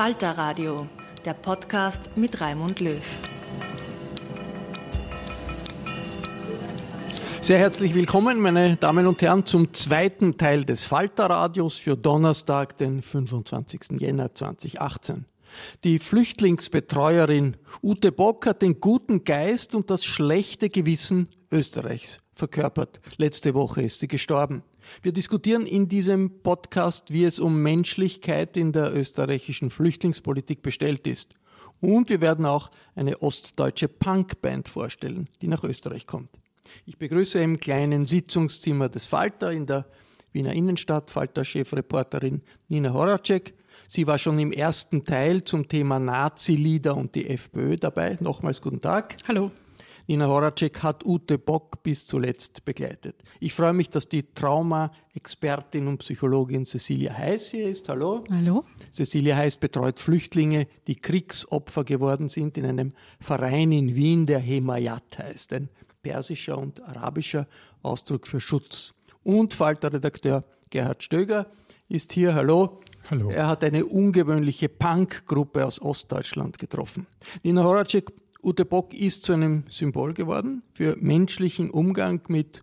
Falter 0.00 0.30
Radio, 0.30 0.86
der 1.26 1.34
Podcast 1.34 2.16
mit 2.16 2.40
Raimund 2.40 2.80
Löw. 2.80 3.02
Sehr 7.42 7.58
herzlich 7.58 7.94
willkommen, 7.94 8.40
meine 8.40 8.76
Damen 8.76 9.06
und 9.06 9.20
Herren, 9.20 9.44
zum 9.44 9.74
zweiten 9.74 10.38
Teil 10.38 10.64
des 10.64 10.86
Falter-Radios 10.86 11.74
für 11.74 11.98
Donnerstag, 11.98 12.78
den 12.78 13.02
25. 13.02 14.00
Jänner 14.00 14.34
2018. 14.34 15.26
Die 15.84 15.98
Flüchtlingsbetreuerin 15.98 17.58
Ute 17.82 18.10
Bock 18.10 18.46
hat 18.46 18.62
den 18.62 18.80
guten 18.80 19.24
Geist 19.24 19.74
und 19.74 19.90
das 19.90 20.06
schlechte 20.06 20.70
Gewissen 20.70 21.28
Österreichs 21.52 22.20
verkörpert. 22.32 23.00
Letzte 23.18 23.52
Woche 23.52 23.82
ist 23.82 23.98
sie 23.98 24.08
gestorben. 24.08 24.62
Wir 25.02 25.12
diskutieren 25.12 25.66
in 25.66 25.88
diesem 25.88 26.42
Podcast, 26.42 27.12
wie 27.12 27.24
es 27.24 27.38
um 27.38 27.62
Menschlichkeit 27.62 28.56
in 28.56 28.72
der 28.72 28.94
österreichischen 28.94 29.70
Flüchtlingspolitik 29.70 30.62
bestellt 30.62 31.06
ist. 31.06 31.34
Und 31.80 32.10
wir 32.10 32.20
werden 32.20 32.44
auch 32.44 32.70
eine 32.94 33.22
ostdeutsche 33.22 33.88
Punkband 33.88 34.68
vorstellen, 34.68 35.28
die 35.40 35.48
nach 35.48 35.64
Österreich 35.64 36.06
kommt. 36.06 36.30
Ich 36.86 36.98
begrüße 36.98 37.38
im 37.40 37.58
kleinen 37.58 38.06
Sitzungszimmer 38.06 38.88
des 38.88 39.06
Falter 39.06 39.50
in 39.52 39.66
der 39.66 39.86
Wiener 40.32 40.52
Innenstadt 40.52 41.10
Falter-Chefreporterin 41.10 42.42
Nina 42.68 42.92
Horacek. 42.92 43.54
Sie 43.88 44.06
war 44.06 44.18
schon 44.18 44.38
im 44.38 44.52
ersten 44.52 45.04
Teil 45.04 45.42
zum 45.42 45.66
Thema 45.66 45.98
Nazi-Lieder 45.98 46.96
und 46.96 47.14
die 47.14 47.28
FPÖ 47.28 47.76
dabei. 47.76 48.18
Nochmals 48.20 48.60
guten 48.60 48.80
Tag. 48.80 49.16
Hallo. 49.26 49.50
Nina 50.10 50.26
Horacek 50.26 50.82
hat 50.82 51.06
Ute 51.06 51.38
Bock 51.38 51.84
bis 51.84 52.04
zuletzt 52.04 52.64
begleitet. 52.64 53.22
Ich 53.38 53.54
freue 53.54 53.72
mich, 53.72 53.90
dass 53.90 54.08
die 54.08 54.24
Trauma-Expertin 54.24 55.86
und 55.86 55.98
Psychologin 55.98 56.64
Cecilia 56.64 57.16
Heiß 57.16 57.52
hier 57.52 57.68
ist. 57.68 57.88
Hallo. 57.88 58.24
Hallo. 58.28 58.64
Cecilia 58.90 59.36
Heiß 59.36 59.58
betreut 59.58 60.00
Flüchtlinge, 60.00 60.66
die 60.88 60.96
Kriegsopfer 60.96 61.84
geworden 61.84 62.28
sind, 62.28 62.58
in 62.58 62.66
einem 62.66 62.92
Verein 63.20 63.70
in 63.70 63.94
Wien, 63.94 64.26
der 64.26 64.40
Hemayat 64.40 65.16
heißt. 65.16 65.52
Ein 65.52 65.68
persischer 66.02 66.58
und 66.58 66.82
arabischer 66.82 67.46
Ausdruck 67.82 68.26
für 68.26 68.40
Schutz. 68.40 68.94
Und 69.22 69.54
Falter-Redakteur 69.54 70.42
Gerhard 70.70 71.04
Stöger 71.04 71.46
ist 71.88 72.12
hier. 72.12 72.34
Hallo. 72.34 72.80
Hallo. 73.08 73.30
Er 73.30 73.46
hat 73.46 73.62
eine 73.62 73.86
ungewöhnliche 73.86 74.68
Punk-Gruppe 74.68 75.64
aus 75.64 75.80
Ostdeutschland 75.80 76.58
getroffen. 76.58 77.06
Nina 77.44 77.62
Horacek 77.62 78.10
Ute 78.42 78.64
Bock 78.64 78.94
ist 78.94 79.22
zu 79.24 79.32
einem 79.32 79.64
Symbol 79.68 80.14
geworden 80.14 80.62
für 80.72 80.96
menschlichen 80.98 81.70
Umgang 81.70 82.22
mit 82.28 82.62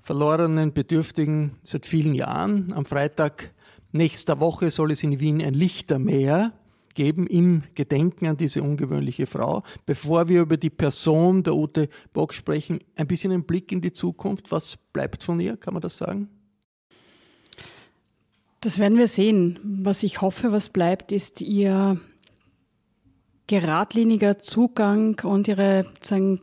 verlorenen 0.00 0.72
Bedürftigen 0.72 1.52
seit 1.62 1.86
vielen 1.86 2.14
Jahren. 2.14 2.72
Am 2.74 2.84
Freitag 2.84 3.52
nächster 3.92 4.40
Woche 4.40 4.70
soll 4.70 4.92
es 4.92 5.02
in 5.02 5.18
Wien 5.18 5.42
ein 5.42 5.54
Lichtermeer 5.54 6.52
geben 6.94 7.26
im 7.26 7.62
Gedenken 7.74 8.26
an 8.26 8.36
diese 8.36 8.62
ungewöhnliche 8.62 9.26
Frau. 9.26 9.62
Bevor 9.86 10.28
wir 10.28 10.42
über 10.42 10.56
die 10.56 10.70
Person 10.70 11.42
der 11.42 11.54
Ute 11.54 11.88
Bock 12.12 12.34
sprechen, 12.34 12.80
ein 12.96 13.06
bisschen 13.06 13.32
ein 13.32 13.44
Blick 13.44 13.72
in 13.72 13.80
die 13.80 13.92
Zukunft. 13.92 14.50
Was 14.50 14.76
bleibt 14.92 15.22
von 15.22 15.40
ihr? 15.40 15.56
Kann 15.56 15.74
man 15.74 15.80
das 15.80 15.96
sagen? 15.96 16.28
Das 18.60 18.78
werden 18.78 18.98
wir 18.98 19.06
sehen. 19.06 19.80
Was 19.84 20.02
ich 20.02 20.20
hoffe, 20.20 20.50
was 20.50 20.68
bleibt, 20.68 21.12
ist 21.12 21.40
ihr 21.40 22.00
geradliniger 23.48 24.38
Zugang 24.38 25.20
und 25.24 25.48
ihre 25.48 25.86
sagen, 26.00 26.40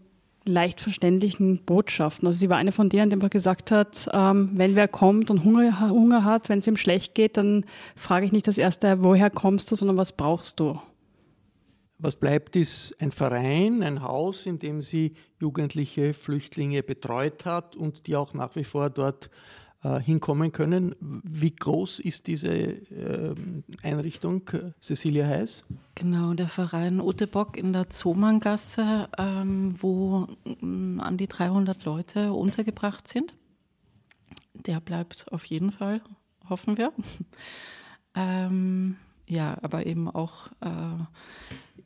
leicht 0.48 0.82
verständlichen 0.82 1.64
Botschaften. 1.66 2.28
Also 2.28 2.40
sie 2.40 2.50
war 2.50 2.58
eine 2.58 2.72
von 2.72 2.90
denen, 2.90 3.10
die 3.10 3.16
einfach 3.16 3.30
gesagt 3.30 3.72
hat, 3.72 4.08
ähm, 4.14 4.52
wenn 4.54 4.76
wer 4.76 4.88
kommt 4.88 5.32
und 5.32 5.44
Hunger, 5.44 5.90
Hunger 5.90 6.24
hat, 6.24 6.50
wenn 6.50 6.60
es 6.60 6.68
ihm 6.68 6.78
schlecht 6.78 7.16
geht, 7.16 7.38
dann 7.38 7.66
frage 7.96 8.26
ich 8.26 8.32
nicht 8.32 8.48
das 8.48 8.58
Erste, 8.58 9.04
woher 9.04 9.30
kommst 9.30 9.72
du, 9.72 9.76
sondern 9.76 9.98
was 9.98 10.12
brauchst 10.12 10.60
du? 10.60 10.80
Was 11.98 12.18
bleibt, 12.18 12.56
ist 12.56 12.94
ein 13.00 13.12
Verein, 13.12 13.82
ein 13.82 14.02
Haus, 14.02 14.46
in 14.46 14.60
dem 14.60 14.82
sie 14.82 15.14
jugendliche 15.40 16.14
Flüchtlinge 16.14 16.84
betreut 16.84 17.46
hat 17.46 17.76
und 17.76 18.08
die 18.08 18.16
auch 18.16 18.34
nach 18.34 18.56
wie 18.56 18.66
vor 18.66 18.90
dort 18.90 19.30
äh, 19.86 20.02
hinkommen 20.02 20.52
können. 20.52 20.96
Wie 21.00 21.54
groß 21.54 22.00
ist 22.00 22.26
diese 22.26 22.50
äh, 22.50 23.36
Einrichtung, 23.84 24.50
Cecilia 24.82 25.28
Heiß? 25.28 25.64
Genau, 25.94 26.34
der 26.34 26.48
Verein 26.48 27.00
Ute 27.00 27.28
Bock 27.28 27.56
in 27.56 27.72
der 27.72 27.92
Zomanngasse, 27.92 29.08
ähm, 29.20 29.76
wo 29.78 30.26
ähm, 30.46 31.00
an 31.00 31.18
die 31.18 31.28
300 31.28 31.86
Leute 31.86 32.34
untergebracht 32.34 33.08
sind. 33.08 33.36
Der 34.54 34.80
bleibt 34.80 35.32
auf 35.32 35.46
jeden 35.46 35.72
Fall, 35.72 36.02
hoffen 36.50 36.80
wir. 36.80 36.92
ähm, 38.16 38.96
ja, 39.28 39.56
aber 39.62 39.86
eben 39.86 40.10
auch 40.10 40.48
äh, 40.62 41.04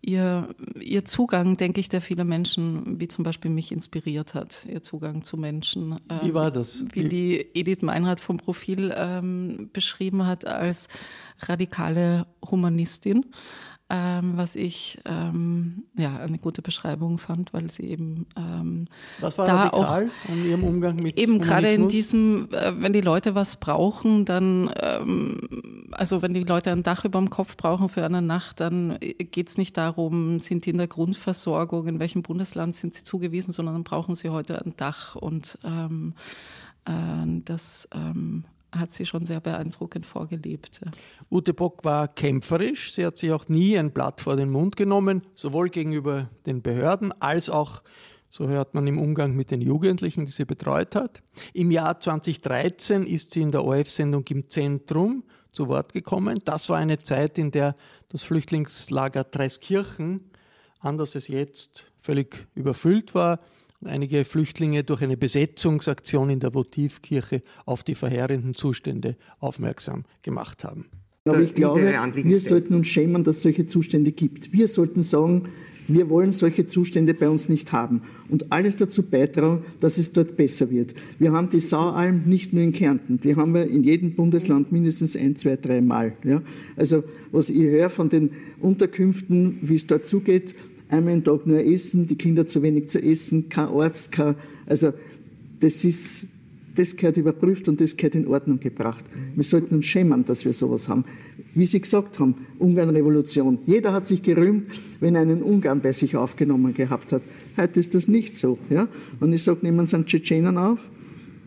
ihr, 0.02 0.50
ihr 0.80 1.06
Zugang, 1.06 1.58
denke 1.58 1.80
ich, 1.80 1.90
der 1.90 2.02
viele 2.02 2.24
Menschen, 2.24 3.00
wie 3.00 3.08
zum 3.08 3.24
Beispiel 3.24 3.52
mich 3.52 3.72
inspiriert 3.72 4.34
hat, 4.34 4.66
ihr 4.66 4.82
Zugang 4.82 5.24
zu 5.24 5.38
Menschen. 5.38 6.00
Ähm, 6.10 6.20
wie 6.24 6.34
war 6.34 6.52
das? 6.52 6.84
Wie, 6.94 7.04
wie 7.04 7.10
die 7.10 7.48
Edith 7.54 7.82
Meinrad 7.82 8.20
vom 8.20 8.38
Profil 8.38 8.94
ähm, 8.96 9.70
beschrieben 9.74 10.26
hat 10.26 10.46
als 10.46 10.88
radikale 11.40 12.28
Humanistin 12.50 13.26
ähm, 13.90 14.34
was 14.36 14.56
ich 14.56 15.00
ähm, 15.06 15.86
ja 15.98 16.18
eine 16.18 16.38
gute 16.38 16.62
Beschreibung 16.62 17.18
fand, 17.18 17.54
weil 17.54 17.72
sie 17.72 17.86
eben 17.86 18.28
ähm, 18.38 18.88
was 19.20 19.38
war 19.38 19.48
da 19.48 19.64
radikal 19.64 19.80
auch 19.80 20.32
an 20.32 20.46
ihrem 20.46 20.64
Umgang 20.64 20.98
mit 20.98 21.18
eben 21.18 21.40
gerade 21.40 21.72
in 21.72 21.90
diesem, 21.90 22.50
äh, 22.52 22.74
wenn 22.80 22.94
die 22.94 23.02
Leute 23.02 23.34
was 23.34 23.58
brauchen, 23.58 24.26
dann 24.26 24.72
ähm, 24.80 25.79
also 26.00 26.22
wenn 26.22 26.34
die 26.34 26.46
Leute 26.46 26.72
ein 26.72 26.82
Dach 26.82 27.04
über 27.04 27.20
dem 27.20 27.30
Kopf 27.30 27.58
brauchen 27.58 27.90
für 27.90 28.06
eine 28.06 28.22
Nacht, 28.22 28.62
dann 28.62 28.98
geht 29.00 29.50
es 29.50 29.58
nicht 29.58 29.76
darum, 29.76 30.40
sind 30.40 30.66
die 30.66 30.70
in 30.70 30.78
der 30.78 30.88
Grundversorgung, 30.88 31.88
in 31.88 32.00
welchem 32.00 32.24
Bundesland 32.24 32.74
sind 32.74 32.96
sie 32.96 33.04
zugewiesen, 33.04 33.52
sondern 33.52 33.76
dann 33.76 33.84
brauchen 33.84 34.16
sie 34.16 34.30
heute 34.30 34.64
ein 34.64 34.74
Dach 34.78 35.16
und 35.16 35.60
ähm, 35.66 36.14
äh, 36.86 37.42
das 37.44 37.90
ähm, 37.94 38.46
hat 38.72 38.94
sie 38.94 39.06
schon 39.06 39.26
sehr 39.26 39.42
beeindruckend 39.42 40.06
vorgelebt. 40.06 40.80
Ute 41.30 41.54
Bock 41.54 41.84
war 41.84 42.08
kämpferisch. 42.08 42.94
Sie 42.94 43.06
hat 43.06 43.18
sich 43.18 43.34
auch 43.34 43.50
nie 43.50 43.78
ein 43.78 43.92
Blatt 43.92 44.22
vor 44.22 44.38
den 44.38 44.50
Mund 44.50 44.78
genommen, 44.78 45.22
sowohl 45.36 45.68
gegenüber 45.68 46.30
den 46.46 46.62
Behörden 46.62 47.12
als 47.20 47.50
auch, 47.50 47.82
so 48.30 48.48
hört 48.48 48.74
man 48.74 48.88
im 48.88 49.00
Umgang 49.00 49.36
mit 49.36 49.52
den 49.52 49.60
Jugendlichen, 49.60 50.26
die 50.26 50.32
sie 50.32 50.46
betreut 50.46 50.96
hat. 50.96 51.22
Im 51.54 51.72
Jahr 51.72 52.00
2013 52.00 53.06
ist 53.06 53.32
sie 53.32 53.42
in 53.42 53.52
der 53.52 53.66
ORF-Sendung 53.66 54.24
im 54.30 54.48
Zentrum 54.48 55.24
zu 55.52 55.68
Wort 55.68 55.94
gekommen. 55.94 56.40
Das 56.46 56.70
war 56.70 56.78
eine 56.78 57.00
Zeit, 57.00 57.38
in 57.38 57.52
der 57.52 57.76
das 58.10 58.24
Flüchtlingslager 58.24 59.24
Dreiskirchen, 59.24 60.22
anders 60.80 61.16
als 61.16 61.28
jetzt, 61.28 61.86
völlig 62.02 62.48
überfüllt 62.56 63.14
war 63.14 63.40
einige 63.86 64.26
Flüchtlinge 64.26 64.84
durch 64.84 65.02
eine 65.02 65.18
Besetzungsaktion 65.18 66.30
in 66.30 66.40
der 66.40 66.54
Votivkirche 66.54 67.44
auf 67.66 67.84
die 67.84 67.96
verheerenden 67.96 68.56
Zustände 68.56 69.16
aufmerksam 69.40 70.06
gemacht 70.22 70.64
haben. 70.64 70.86
Aber 71.26 71.42
ich 71.42 71.54
glaube, 71.54 71.82
wir 71.82 72.42
sollten 72.42 72.74
uns 72.74 72.88
schämen, 72.88 73.24
dass 73.24 73.38
es 73.38 73.44
solche 73.44 73.66
Zustände 73.66 74.12
gibt. 74.12 74.52
Wir 74.52 74.68
sollten 74.68 75.04
sagen, 75.04 75.50
wir 75.90 76.10
wollen 76.10 76.32
solche 76.32 76.68
Zustände 76.68 77.14
bei 77.14 77.30
uns 77.30 77.50
nicht 77.50 77.72
haben 77.72 78.02
und 78.30 78.52
alles 78.52 78.76
dazu 78.76 79.04
beitragen, 79.04 79.64
dass 79.80 79.98
es 79.98 80.12
dort 80.12 80.38
besser 80.38 80.70
wird. 80.70 80.94
Wir 81.18 81.32
haben 81.32 81.50
die 81.50 81.60
Saualm 81.60 82.24
nicht 82.26 82.54
nur 82.54 82.64
in 82.64 82.72
Kärnten, 82.72 83.20
die 83.20 83.36
haben 83.36 83.54
wir 83.54 83.68
in 83.68 83.84
jedem 83.84 84.14
Bundesland 84.14 84.72
mindestens 84.72 85.16
ein, 85.16 85.36
zwei, 85.36 85.56
drei 85.56 85.82
Mal. 85.82 86.14
Ja? 86.24 86.42
Also 86.76 87.04
was 87.32 87.50
ich 87.50 87.64
höre 87.64 87.90
von 87.90 88.10
den 88.10 88.32
Unterkünften, 88.60 89.60
wie 89.62 89.76
es 89.76 89.88
dort 89.88 90.06
zugeht, 90.06 90.56
einmal 90.90 91.14
am 91.14 91.24
Tag 91.24 91.46
nur 91.46 91.60
essen, 91.60 92.08
die 92.08 92.16
Kinder 92.16 92.46
zu 92.46 92.62
wenig 92.62 92.90
zu 92.90 93.02
essen, 93.02 93.50
kein 93.50 93.68
Arzt, 93.68 94.12
kein, 94.12 94.36
also 94.66 94.94
das 95.60 95.84
ist, 95.84 96.28
das 96.76 96.96
gehört 96.96 97.18
überprüft 97.18 97.68
und 97.68 97.82
das 97.82 97.98
gehört 97.98 98.16
in 98.16 98.28
Ordnung 98.28 98.60
gebracht. 98.60 99.06
Wir 99.36 99.44
sollten 99.44 99.76
uns 99.76 99.86
schämen, 99.86 100.26
dass 100.26 100.46
wir 100.46 100.54
sowas 100.54 100.90
haben. 100.90 101.06
Wie 101.56 101.66
Sie 101.66 101.82
gesagt 101.82 102.20
haben, 102.20 102.36
Ungarn-Revolution. 102.60 103.60
Jeder 103.66 103.92
hat 103.92 104.08
sich 104.08 104.22
gerühmt, 104.22 104.68
wenn 105.00 105.16
er 105.16 105.22
einen 105.22 105.42
Ungarn 105.42 105.82
bei 105.82 105.92
sich 105.92 106.16
aufgenommen 106.16 106.74
gehabt 106.74 107.12
hat. 107.12 107.24
Heute 107.58 107.80
ist 107.80 107.96
das 107.96 108.08
nicht 108.08 108.36
so. 108.36 108.60
Ja? 108.70 108.88
Und 109.20 109.34
ich 109.34 109.44
sage, 109.44 109.60
nehmen 109.64 109.86
Sie 109.86 109.96
einen 109.96 110.06
Tschetschenen 110.06 110.58
auf, 110.58 110.90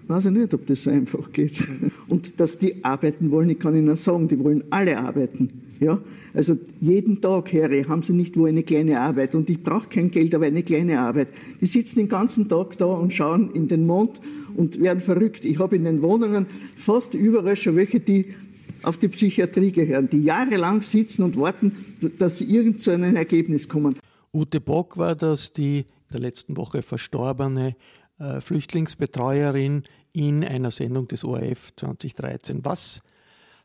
weiß 0.09 0.27
ich 0.27 0.33
nicht, 0.33 0.55
ob 0.55 0.67
das 0.67 0.83
so 0.83 0.91
einfach 0.91 1.33
geht. 1.33 1.63
Und 2.09 2.41
dass 2.41 2.59
die 2.59 2.85
arbeiten 2.85 3.31
wollen, 3.31 3.51
ich 3.51 3.59
kann 3.59 3.75
Ihnen 3.75 3.97
sagen, 3.97 4.29
die 4.29 4.39
wollen 4.39 4.65
alle 4.71 4.99
arbeiten. 4.99 5.51
Ja? 5.83 6.01
Also 6.35 6.57
jeden 6.81 7.21
Tag, 7.21 7.53
Herr, 7.53 7.71
haben 7.89 8.03
Sie 8.03 8.13
nicht 8.13 8.39
wo 8.39 8.47
eine 8.47 8.63
kleine 8.63 9.01
Arbeit. 9.01 9.35
Und 9.35 9.51
ich 9.51 9.63
brauche 9.63 9.89
kein 9.89 10.11
Geld, 10.11 10.35
aber 10.35 10.47
eine 10.47 10.63
kleine 10.63 11.01
Arbeit. 11.01 11.29
Die 11.61 11.67
sitzen 11.67 11.99
den 11.99 12.09
ganzen 12.09 12.49
Tag 12.49 12.79
da 12.79 12.87
und 12.87 13.13
schauen 13.13 13.51
in 13.51 13.69
den 13.69 13.87
Mond 13.87 14.21
und 14.57 14.81
werden 14.81 15.01
verrückt. 15.01 15.45
Ich 15.45 15.59
habe 15.59 15.77
in 15.77 15.85
den 15.85 16.03
Wohnungen 16.03 16.47
fast 16.77 17.15
überall 17.15 17.57
schon 17.57 17.77
welche, 17.77 18.01
die 18.01 18.35
auf 18.83 18.97
die 18.97 19.09
Psychiatrie 19.09 19.73
gehören, 19.73 20.09
die 20.11 20.23
jahrelang 20.23 20.83
sitzen 20.83 21.23
und 21.23 21.37
warten, 21.37 21.73
dass 22.19 22.39
sie 22.39 22.45
irgend 22.45 22.81
zu 22.81 22.91
einem 22.91 23.15
Ergebnis 23.17 23.69
kommen. 23.69 23.97
Ute 24.33 24.61
Bock 24.61 24.97
war 24.97 25.15
das, 25.15 25.53
die 25.53 25.79
in 25.79 25.85
der 26.13 26.21
letzten 26.21 26.57
Woche 26.57 26.83
verstorbene 26.83 27.77
äh, 28.19 28.41
Flüchtlingsbetreuerin 28.41 29.83
in 30.13 30.45
einer 30.45 30.71
Sendung 30.71 31.09
des 31.09 31.25
ORF 31.25 31.73
2013. 31.77 32.65
Was 32.65 33.03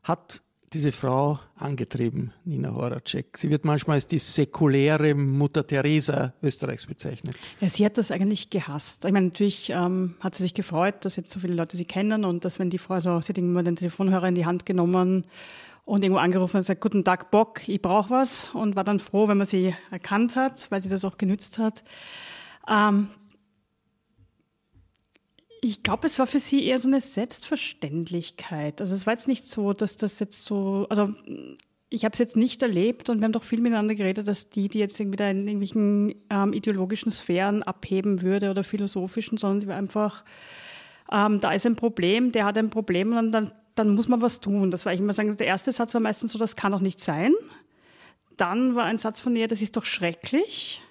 hat 0.04 0.42
diese 0.74 0.92
Frau 0.92 1.40
angetrieben, 1.56 2.34
Nina 2.44 2.74
Horacek. 2.74 3.38
Sie 3.38 3.50
wird 3.50 3.64
manchmal 3.64 3.96
als 3.96 4.08
die 4.08 4.20
säkuläre 4.20 5.14
Mutter 5.16 5.66
Teresa 5.66 6.34
Österreichs 6.44 6.86
bezeichnet. 6.86 7.38
Ja, 7.62 7.70
sie 7.70 7.86
hat 7.86 7.98
das 7.98 8.12
eigentlich 8.12 8.50
gehasst. 8.50 9.06
Ich 9.06 9.12
meine, 9.12 9.28
natürlich 9.28 9.70
ähm, 9.70 10.16
hat 10.20 10.36
sie 10.36 10.44
sich 10.44 10.54
gefreut, 10.54 11.06
dass 11.06 11.16
jetzt 11.16 11.32
so 11.32 11.40
viele 11.40 11.54
Leute 11.54 11.78
sie 11.78 11.86
kennen 11.86 12.26
und 12.26 12.44
dass 12.44 12.60
wenn 12.60 12.70
die 12.70 12.78
Frau 12.78 13.00
so, 13.00 13.22
sie 13.22 13.30
hat 13.30 13.38
irgendwann 13.38 13.66
den 13.66 13.78
Telefonhörer 13.78 14.28
in 14.28 14.36
die 14.36 14.46
Hand 14.46 14.66
genommen 14.66 15.26
und 15.86 16.04
irgendwo 16.04 16.20
angerufen 16.20 16.58
und 16.58 16.62
gesagt, 16.62 16.82
guten 16.82 17.06
Tag 17.06 17.32
Bock, 17.32 17.68
ich 17.70 17.82
brauche 17.82 18.10
was 18.10 18.54
und 18.54 18.76
war 18.76 18.84
dann 18.84 19.00
froh, 19.00 19.30
wenn 19.30 19.38
man 19.38 19.48
sie 19.48 19.74
erkannt 19.90 20.36
hat, 20.36 20.70
weil 20.70 20.82
sie 20.82 20.90
das 20.90 21.06
auch 21.06 21.18
genützt 21.18 21.60
hat. 21.60 21.84
Ähm, 22.70 23.10
ich 25.62 25.84
glaube, 25.84 26.08
es 26.08 26.20
war 26.20 26.28
für 26.28 26.40
sie 26.40 26.66
eher 26.66 26.80
so 26.80 26.88
eine 26.88 27.02
Selbstverständlichkeit. 27.02 28.82
Also 28.82 28.96
es 28.96 29.06
war 29.06 29.14
jetzt 29.14 29.28
nicht 29.28 29.46
so, 29.46 29.74
dass 29.74 29.98
das 29.98 30.20
jetzt 30.20 30.46
so, 30.46 30.86
also 30.90 31.14
ich 31.90 32.04
habe 32.04 32.14
es 32.14 32.20
jetzt 32.20 32.36
nicht 32.36 32.62
erlebt 32.62 33.10
und 33.10 33.20
wir 33.20 33.26
haben 33.26 33.32
doch 33.32 33.44
viel 33.44 33.62
miteinander 33.62 33.96
geredet, 33.96 34.28
dass 34.28 34.50
die, 34.50 34.68
die 34.68 34.80
jetzt 34.80 35.00
irgendwie 35.00 35.18
da 35.18 35.30
in 35.30 35.48
irgendwelchen 35.48 36.16
ähm, 36.30 36.54
ideologischen 36.54 37.12
Sphären 37.12 37.64
abheben 37.64 38.22
würde 38.22 38.52
oder 38.52 38.64
philosophischen, 38.64 39.38
sondern 39.38 39.62
sie 39.62 39.68
war 39.68 39.78
einfach, 39.78 40.24
ähm, 41.12 41.40
da 41.40 41.54
ist 41.54 41.66
ein 41.66 41.76
Problem, 41.76 42.32
der 42.32 42.46
hat 42.46 42.58
ein 42.58 42.70
Problem 42.70 43.16
und 43.16 43.32
dann, 43.32 43.52
dann 43.76 43.96
muss 43.96 44.08
man 44.08 44.22
was 44.22 44.42
tun. 44.42 44.70
Das 44.70 44.86
war 44.86 44.94
ich 44.94 45.00
immer 45.00 45.14
sagen, 45.14 45.38
der 45.38 45.48
erste 45.48 45.72
Satz 45.72 45.94
war 45.94 46.02
meistens 46.02 46.34
so, 46.34 46.40
das 46.40 46.56
kann 46.56 46.74
doch 46.74 46.82
nicht 46.82 47.00
sein. 47.00 47.34
Dann 48.36 48.76
war 48.76 48.86
ein 48.86 48.98
Satz 48.98 49.20
von 49.20 49.36
ihr, 49.36 49.48
das 49.48 49.62
ist 49.62 49.78
doch 49.78 49.86
schrecklich. 49.86 50.82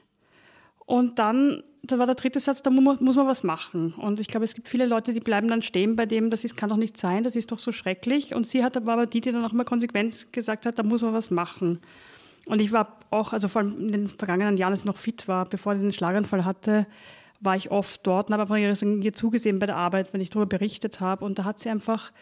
Und 0.86 1.18
dann 1.18 1.62
da 1.92 1.98
war 1.98 2.06
der 2.06 2.14
dritte 2.14 2.40
Satz, 2.40 2.62
da 2.62 2.70
muss, 2.70 3.00
muss 3.00 3.16
man 3.16 3.26
was 3.26 3.42
machen. 3.42 3.94
Und 3.94 4.20
ich 4.20 4.28
glaube, 4.28 4.44
es 4.44 4.54
gibt 4.54 4.68
viele 4.68 4.86
Leute, 4.86 5.12
die 5.12 5.20
bleiben 5.20 5.48
dann 5.48 5.62
stehen 5.62 5.96
bei 5.96 6.06
dem, 6.06 6.30
das 6.30 6.44
ist, 6.44 6.56
kann 6.56 6.68
doch 6.68 6.76
nicht 6.76 6.96
sein, 6.96 7.24
das 7.24 7.36
ist 7.36 7.52
doch 7.52 7.58
so 7.58 7.72
schrecklich. 7.72 8.34
Und 8.34 8.46
sie 8.46 8.64
hat 8.64 8.76
aber 8.76 9.06
die, 9.06 9.20
die 9.20 9.32
dann 9.32 9.44
auch 9.44 9.52
immer 9.52 9.64
konsequent 9.64 10.32
gesagt 10.32 10.66
hat, 10.66 10.78
da 10.78 10.82
muss 10.82 11.02
man 11.02 11.12
was 11.12 11.30
machen. 11.30 11.80
Und 12.46 12.60
ich 12.60 12.72
war 12.72 13.00
auch, 13.10 13.32
also 13.32 13.48
vor 13.48 13.62
allem 13.62 13.78
in 13.78 13.92
den 13.92 14.08
vergangenen 14.08 14.56
Jahren, 14.56 14.72
als 14.72 14.80
ich 14.80 14.86
noch 14.86 14.96
fit 14.96 15.26
war, 15.28 15.44
bevor 15.46 15.74
ich 15.74 15.80
den 15.80 15.92
Schlaganfall 15.92 16.44
hatte, 16.44 16.86
war 17.40 17.56
ich 17.56 17.70
oft 17.70 18.06
dort 18.06 18.28
und 18.28 18.38
habe 18.38 18.42
einfach 18.42 18.56
ihr 18.56 19.12
zugesehen 19.12 19.58
bei 19.58 19.66
der 19.66 19.76
Arbeit, 19.76 20.12
wenn 20.12 20.20
ich 20.20 20.30
darüber 20.30 20.46
berichtet 20.46 21.00
habe. 21.00 21.24
Und 21.24 21.38
da 21.38 21.44
hat 21.44 21.58
sie 21.58 21.68
einfach, 21.68 22.12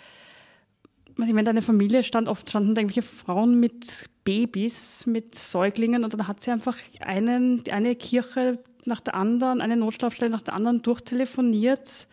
ich 1.10 1.18
meine, 1.18 1.44
deine 1.44 1.62
Familie 1.62 2.02
stand 2.02 2.26
oft, 2.26 2.48
standen 2.48 2.70
irgendwelche 2.70 3.02
Frauen 3.02 3.60
mit 3.60 4.08
Babys, 4.24 5.06
mit 5.06 5.34
Säuglingen 5.34 6.04
und 6.04 6.14
dann 6.14 6.26
hat 6.26 6.40
sie 6.40 6.50
einfach 6.50 6.76
einen, 7.00 7.62
eine 7.70 7.94
Kirche 7.94 8.58
nach 8.86 9.00
der 9.00 9.14
anderen, 9.14 9.60
eine 9.60 9.76
Notschlafstelle 9.76 10.30
nach 10.30 10.42
der 10.42 10.54
anderen 10.54 10.82
durchtelefoniert. 10.82 12.06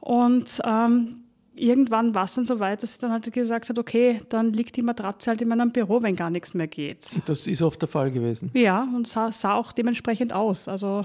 Und 0.00 0.60
ähm, 0.64 1.24
irgendwann 1.54 2.14
war 2.14 2.24
es 2.24 2.34
dann 2.34 2.44
so 2.44 2.58
weit, 2.58 2.82
dass 2.82 2.94
sie 2.94 3.00
dann 3.00 3.12
halt 3.12 3.30
gesagt 3.32 3.68
hat, 3.68 3.78
okay, 3.78 4.20
dann 4.28 4.52
liegt 4.52 4.76
die 4.76 4.82
Matratze 4.82 5.30
halt 5.30 5.42
in 5.42 5.48
meinem 5.48 5.70
Büro, 5.70 6.02
wenn 6.02 6.16
gar 6.16 6.30
nichts 6.30 6.54
mehr 6.54 6.66
geht. 6.66 7.20
Das 7.26 7.46
ist 7.46 7.62
oft 7.62 7.80
der 7.80 7.88
Fall 7.88 8.10
gewesen. 8.10 8.50
Ja, 8.54 8.88
und 8.94 9.06
sah, 9.06 9.30
sah 9.32 9.54
auch 9.54 9.72
dementsprechend 9.72 10.32
aus. 10.32 10.68
Also 10.68 11.04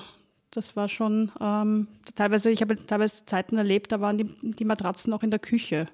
das 0.52 0.76
war 0.76 0.88
schon 0.88 1.32
ähm, 1.42 1.88
teilweise, 2.16 2.50
ich 2.50 2.62
habe 2.62 2.76
teilweise 2.86 3.26
Zeiten 3.26 3.58
erlebt, 3.58 3.92
da 3.92 4.00
waren 4.00 4.18
die, 4.18 4.36
die 4.42 4.66
Matratzen 4.66 5.14
auch 5.14 5.24
in 5.24 5.32
der 5.32 5.40
Küche. 5.40 5.88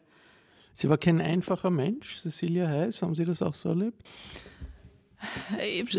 Sie 0.75 0.89
war 0.89 0.97
kein 0.97 1.19
einfacher 1.19 1.69
Mensch, 1.69 2.21
Cecilia 2.21 2.68
Heiß, 2.68 3.01
haben 3.01 3.15
Sie 3.15 3.25
das 3.25 3.42
auch 3.42 3.56
so 3.56 3.69
erlebt? 3.69 4.01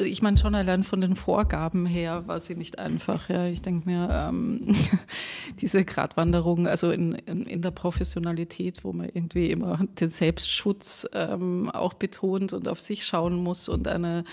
Ich 0.04 0.22
meine 0.22 0.38
schon 0.38 0.54
allein 0.54 0.84
von 0.84 1.00
den 1.00 1.16
Vorgaben 1.16 1.86
her 1.86 2.26
war 2.26 2.40
sie 2.40 2.54
nicht 2.54 2.78
einfach. 2.78 3.28
Ja. 3.28 3.46
Ich 3.46 3.62
denke 3.62 3.88
mir, 3.88 4.08
ähm, 4.10 4.74
diese 5.60 5.84
Gratwanderung, 5.84 6.66
also 6.66 6.90
in, 6.90 7.12
in, 7.12 7.46
in, 7.46 7.62
der 7.62 7.70
Professionalität, 7.70 8.84
wo 8.84 8.92
man 8.92 9.08
irgendwie 9.12 9.50
immer 9.50 9.78
den 10.00 10.10
Selbstschutz 10.10 11.06
ähm, 11.12 11.70
auch 11.70 11.94
betont 11.94 12.52
und 12.52 12.68
auf 12.68 12.80
sich 12.80 13.04
schauen 13.04 13.36
muss 13.36 13.68
und 13.68 13.88
eine 13.88 14.24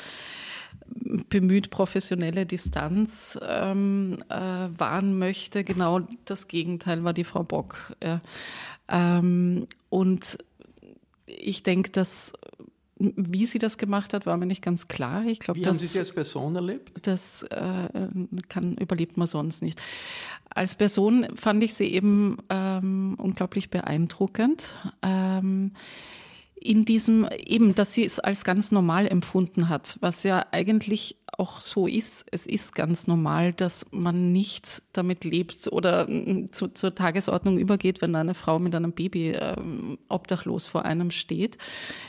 bemüht 1.30 1.70
professionelle 1.70 2.46
Distanz 2.46 3.40
ähm, 3.48 4.18
äh, 4.30 4.36
wahren 4.36 5.20
möchte. 5.20 5.64
Genau 5.64 6.02
das 6.26 6.48
Gegenteil 6.48 7.04
war 7.04 7.14
die 7.14 7.24
Frau 7.24 7.44
Bock. 7.44 7.96
Ja. 8.04 8.22
Ähm, 8.88 9.68
und 9.90 10.38
ich 11.28 11.64
denke, 11.64 11.92
dass 11.92 12.34
wie 13.00 13.46
sie 13.46 13.60
das 13.60 13.78
gemacht 13.78 14.14
hat, 14.14 14.26
war 14.26 14.36
mir 14.38 14.46
nicht 14.46 14.62
ganz 14.62 14.88
klar. 14.88 15.26
Ich 15.26 15.40
glaub, 15.40 15.56
Wie 15.56 15.62
das, 15.62 15.70
haben 15.70 15.80
Sie 15.80 15.88
sie 15.88 16.00
als 16.00 16.12
Person 16.12 16.56
erlebt? 16.56 16.92
Das 17.08 17.44
äh, 17.44 18.08
kann, 18.50 18.76
überlebt 18.76 19.16
man 19.18 19.26
sonst 19.26 19.62
nicht. 19.62 19.82
Als 20.50 20.76
Person 20.76 21.28
fand 21.36 21.64
ich 21.64 21.74
sie 21.74 21.86
eben 21.86 22.38
ähm, 22.50 23.16
unglaublich 23.18 23.70
beeindruckend. 23.70 24.74
Ähm, 25.02 25.72
in 26.62 26.84
diesem 26.86 27.28
eben, 27.46 27.74
dass 27.74 27.94
sie 27.94 28.04
es 28.04 28.20
als 28.20 28.44
ganz 28.44 28.72
normal 28.72 29.08
empfunden 29.08 29.70
hat, 29.70 29.98
was 30.02 30.24
ja 30.24 30.46
eigentlich 30.52 31.16
auch 31.38 31.62
so 31.62 31.88
ist. 31.88 32.26
Es 32.32 32.46
ist 32.46 32.76
ganz 32.76 33.08
normal, 33.08 33.54
dass 33.54 33.86
man 33.92 34.34
nicht 34.34 34.82
damit 34.92 35.24
lebt 35.24 35.72
oder 35.72 36.06
mm, 36.10 36.52
zu, 36.52 36.68
zur 36.68 36.94
Tagesordnung 36.94 37.58
übergeht, 37.58 38.02
wenn 38.02 38.16
eine 38.16 38.34
Frau 38.34 38.60
mit 38.60 38.76
einem 38.76 38.92
Baby 38.92 39.30
äh, 39.30 39.56
obdachlos 40.10 40.68
vor 40.68 40.84
einem 40.84 41.12
steht. 41.12 41.58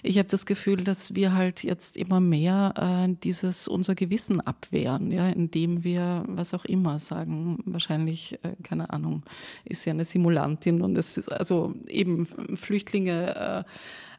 Ich 0.03 0.19
habe 0.19 0.29
das 0.29 0.47
Gefühl, 0.47 0.83
dass 0.83 1.15
wir 1.15 1.35
halt 1.35 1.63
jetzt 1.63 1.97
immer 1.97 2.21
mehr 2.21 2.75
äh, 2.77 3.15
dieses 3.23 3.69
unser 3.69 3.95
Gewissen 3.95 4.41
abwehren, 4.41 5.13
ja, 5.13 5.29
indem 5.29 5.85
wir 5.85 6.25
was 6.27 6.53
auch 6.53 6.65
immer 6.65 6.99
sagen. 6.99 7.59
Wahrscheinlich, 7.67 8.39
äh, 8.43 8.57
keine 8.65 8.91
Ahnung, 8.91 9.23
ist 9.65 9.83
sie 9.83 9.91
eine 9.91 10.05
Simulantin 10.05 10.83
und 10.83 10.99
es 10.99 11.17
ist 11.17 11.31
also 11.31 11.75
eben 11.87 12.27
Flüchtlinge 12.57 13.37
äh, 13.37 13.71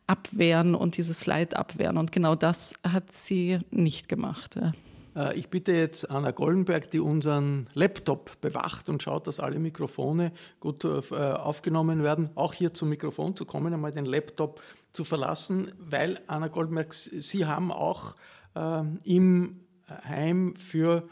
abwehren 0.08 0.76
und 0.76 0.98
dieses 0.98 1.26
Leid 1.26 1.56
abwehren. 1.56 1.98
Und 1.98 2.12
genau 2.12 2.36
das 2.36 2.74
hat 2.88 3.12
sie 3.12 3.60
nicht 3.72 4.10
gemacht. 4.10 4.58
Äh, 5.16 5.38
ich 5.38 5.50
bitte 5.50 5.72
jetzt 5.72 6.10
Anna 6.10 6.32
Goldenberg, 6.32 6.92
die 6.92 7.00
unseren 7.00 7.68
Laptop 7.74 8.40
bewacht 8.42 8.90
und 8.90 9.04
schaut, 9.04 9.28
dass 9.28 9.40
alle 9.40 9.60
Mikrofone 9.60 10.32
gut 10.60 10.84
äh, 10.84 10.90
aufgenommen 10.90 12.04
werden, 12.04 12.30
auch 12.36 12.54
hier 12.54 12.74
zum 12.74 12.90
Mikrofon 12.90 13.36
zu 13.36 13.46
kommen, 13.46 13.74
einmal 13.74 13.92
den 13.92 14.06
Laptop 14.06 14.62
zu 14.94 15.04
verlassen, 15.04 15.72
weil 15.80 16.20
Anna 16.28 16.48
Goldenberg, 16.48 16.94
Sie 16.94 17.46
haben 17.46 17.72
auch 17.72 18.16
äh, 18.56 18.84
im 19.04 19.62
Heim 20.08 20.56
für 20.56 21.08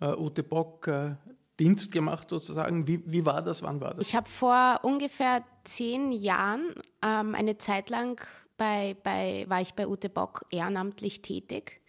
äh, 0.00 0.14
Ute 0.14 0.42
Bock 0.42 0.88
äh, 0.88 1.14
Dienst 1.62 1.92
gemacht 1.92 2.28
sozusagen. 2.28 2.88
Wie, 2.88 3.02
wie 3.06 3.24
war 3.24 3.40
das? 3.40 3.62
Wann 3.62 3.80
war 3.80 3.94
das? 3.94 4.08
Ich 4.08 4.16
habe 4.16 4.28
vor 4.28 4.80
ungefähr 4.82 5.44
zehn 5.64 6.10
Jahren 6.10 6.74
ähm, 7.02 7.34
eine 7.36 7.56
Zeit 7.58 7.88
lang 7.88 8.20
bei, 8.56 8.96
bei, 9.04 9.44
war 9.48 9.60
ich 9.60 9.74
bei 9.74 9.86
Ute 9.86 10.08
Bock 10.08 10.44
ehrenamtlich 10.50 11.22
tätig. 11.22 11.80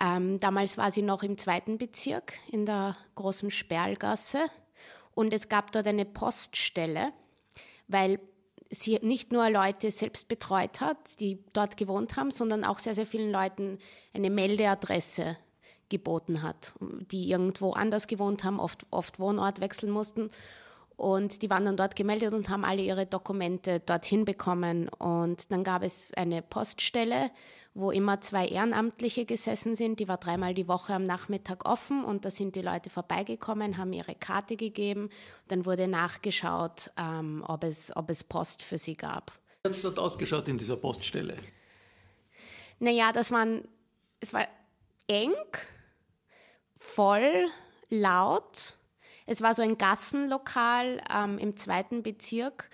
Ähm, 0.00 0.40
damals 0.40 0.76
war 0.76 0.90
sie 0.90 1.02
noch 1.02 1.22
im 1.22 1.38
zweiten 1.38 1.78
Bezirk 1.78 2.32
in 2.50 2.66
der 2.66 2.96
großen 3.14 3.50
Sperlgasse 3.50 4.46
und 5.14 5.32
es 5.32 5.48
gab 5.48 5.70
dort 5.72 5.86
eine 5.86 6.04
Poststelle, 6.06 7.12
weil 7.86 8.18
sie 8.70 8.98
nicht 9.02 9.30
nur 9.30 9.50
Leute 9.50 9.90
selbst 9.90 10.28
betreut 10.28 10.80
hat, 10.80 11.20
die 11.20 11.44
dort 11.52 11.76
gewohnt 11.76 12.16
haben, 12.16 12.30
sondern 12.30 12.64
auch 12.64 12.78
sehr, 12.78 12.94
sehr 12.94 13.06
vielen 13.06 13.30
Leuten 13.30 13.78
eine 14.14 14.30
Meldeadresse 14.30 15.36
geboten 15.90 16.42
hat, 16.42 16.74
die 16.80 17.30
irgendwo 17.30 17.72
anders 17.72 18.06
gewohnt 18.06 18.44
haben, 18.44 18.58
oft, 18.58 18.86
oft 18.90 19.20
Wohnort 19.20 19.60
wechseln 19.60 19.90
mussten 19.90 20.30
und 21.00 21.40
die 21.40 21.48
waren 21.48 21.64
dann 21.64 21.78
dort 21.78 21.96
gemeldet 21.96 22.34
und 22.34 22.50
haben 22.50 22.62
alle 22.62 22.82
ihre 22.82 23.06
Dokumente 23.06 23.80
dorthin 23.80 24.26
bekommen. 24.26 24.90
Und 24.90 25.50
dann 25.50 25.64
gab 25.64 25.82
es 25.82 26.12
eine 26.12 26.42
Poststelle, 26.42 27.30
wo 27.72 27.90
immer 27.90 28.20
zwei 28.20 28.46
Ehrenamtliche 28.46 29.24
gesessen 29.24 29.74
sind. 29.74 29.98
Die 29.98 30.08
war 30.08 30.18
dreimal 30.18 30.52
die 30.52 30.68
Woche 30.68 30.92
am 30.92 31.06
Nachmittag 31.06 31.66
offen 31.66 32.04
und 32.04 32.26
da 32.26 32.30
sind 32.30 32.54
die 32.54 32.60
Leute 32.60 32.90
vorbeigekommen, 32.90 33.78
haben 33.78 33.94
ihre 33.94 34.14
Karte 34.14 34.56
gegeben. 34.56 35.08
Dann 35.48 35.64
wurde 35.64 35.88
nachgeschaut, 35.88 36.90
ähm, 36.98 37.42
ob, 37.48 37.64
es, 37.64 37.96
ob 37.96 38.10
es 38.10 38.22
Post 38.22 38.62
für 38.62 38.76
sie 38.76 38.94
gab. 38.94 39.32
Wie 39.62 39.70
hat 39.70 39.76
es 39.76 39.80
dort 39.80 39.98
ausgeschaut 39.98 40.48
in 40.48 40.58
dieser 40.58 40.76
Poststelle? 40.76 41.38
Naja, 42.78 43.12
das 43.12 43.30
waren, 43.30 43.66
es 44.20 44.34
war 44.34 44.46
eng, 45.06 45.32
voll, 46.80 47.46
laut 47.88 48.74
es 49.30 49.42
war 49.42 49.54
so 49.54 49.62
ein 49.62 49.78
Gassenlokal 49.78 51.00
ähm, 51.08 51.38
im 51.38 51.56
zweiten 51.56 52.02
Bezirk. 52.02 52.68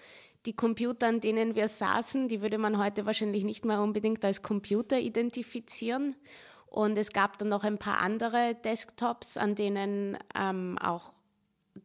Die 0.46 0.56
Computer, 0.56 1.06
an 1.08 1.20
denen 1.20 1.54
wir 1.54 1.68
saßen, 1.68 2.28
die 2.28 2.40
würde 2.40 2.56
man 2.56 2.78
heute 2.78 3.04
wahrscheinlich 3.04 3.44
nicht 3.44 3.66
mehr 3.66 3.82
unbedingt 3.82 4.24
als 4.24 4.40
Computer 4.40 4.98
identifizieren. 4.98 6.16
Und 6.64 6.96
es 6.96 7.12
gab 7.12 7.36
dann 7.36 7.50
noch 7.50 7.62
ein 7.62 7.76
paar 7.76 7.98
andere 7.98 8.54
Desktops, 8.64 9.36
an 9.36 9.54
denen 9.54 10.16
ähm, 10.34 10.78
auch 10.78 11.14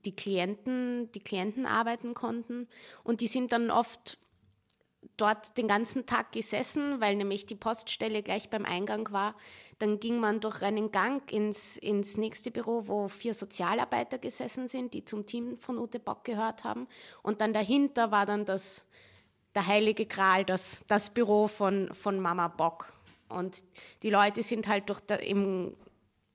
die 0.05 0.15
Klienten, 0.15 1.11
die 1.11 1.19
Klienten 1.19 1.65
arbeiten 1.65 2.13
konnten. 2.13 2.69
Und 3.03 3.19
die 3.19 3.27
sind 3.27 3.51
dann 3.51 3.71
oft 3.71 4.19
dort 5.17 5.57
den 5.57 5.67
ganzen 5.67 6.05
Tag 6.05 6.31
gesessen, 6.31 7.01
weil 7.01 7.15
nämlich 7.15 7.45
die 7.45 7.55
Poststelle 7.55 8.23
gleich 8.23 8.49
beim 8.49 8.65
Eingang 8.65 9.11
war. 9.11 9.35
Dann 9.79 9.99
ging 9.99 10.19
man 10.19 10.39
durch 10.39 10.61
einen 10.61 10.91
Gang 10.91 11.31
ins, 11.31 11.77
ins 11.77 12.17
nächste 12.17 12.51
Büro, 12.51 12.87
wo 12.87 13.07
vier 13.07 13.33
Sozialarbeiter 13.33 14.19
gesessen 14.19 14.67
sind, 14.67 14.93
die 14.93 15.05
zum 15.05 15.25
Team 15.25 15.57
von 15.57 15.77
Ute 15.77 15.99
Bock 15.99 16.23
gehört 16.23 16.63
haben. 16.63 16.87
Und 17.23 17.41
dann 17.41 17.53
dahinter 17.53 18.11
war 18.11 18.25
dann 18.25 18.45
das, 18.45 18.85
der 19.55 19.65
heilige 19.67 20.05
Gral, 20.05 20.45
das, 20.45 20.83
das 20.87 21.09
Büro 21.09 21.47
von, 21.47 21.93
von 21.93 22.19
Mama 22.19 22.47
Bock. 22.47 22.93
Und 23.27 23.63
die 24.03 24.09
Leute 24.09 24.43
sind 24.43 24.67
halt 24.67 24.89
durch 24.89 24.99
der, 24.99 25.23
im, 25.23 25.75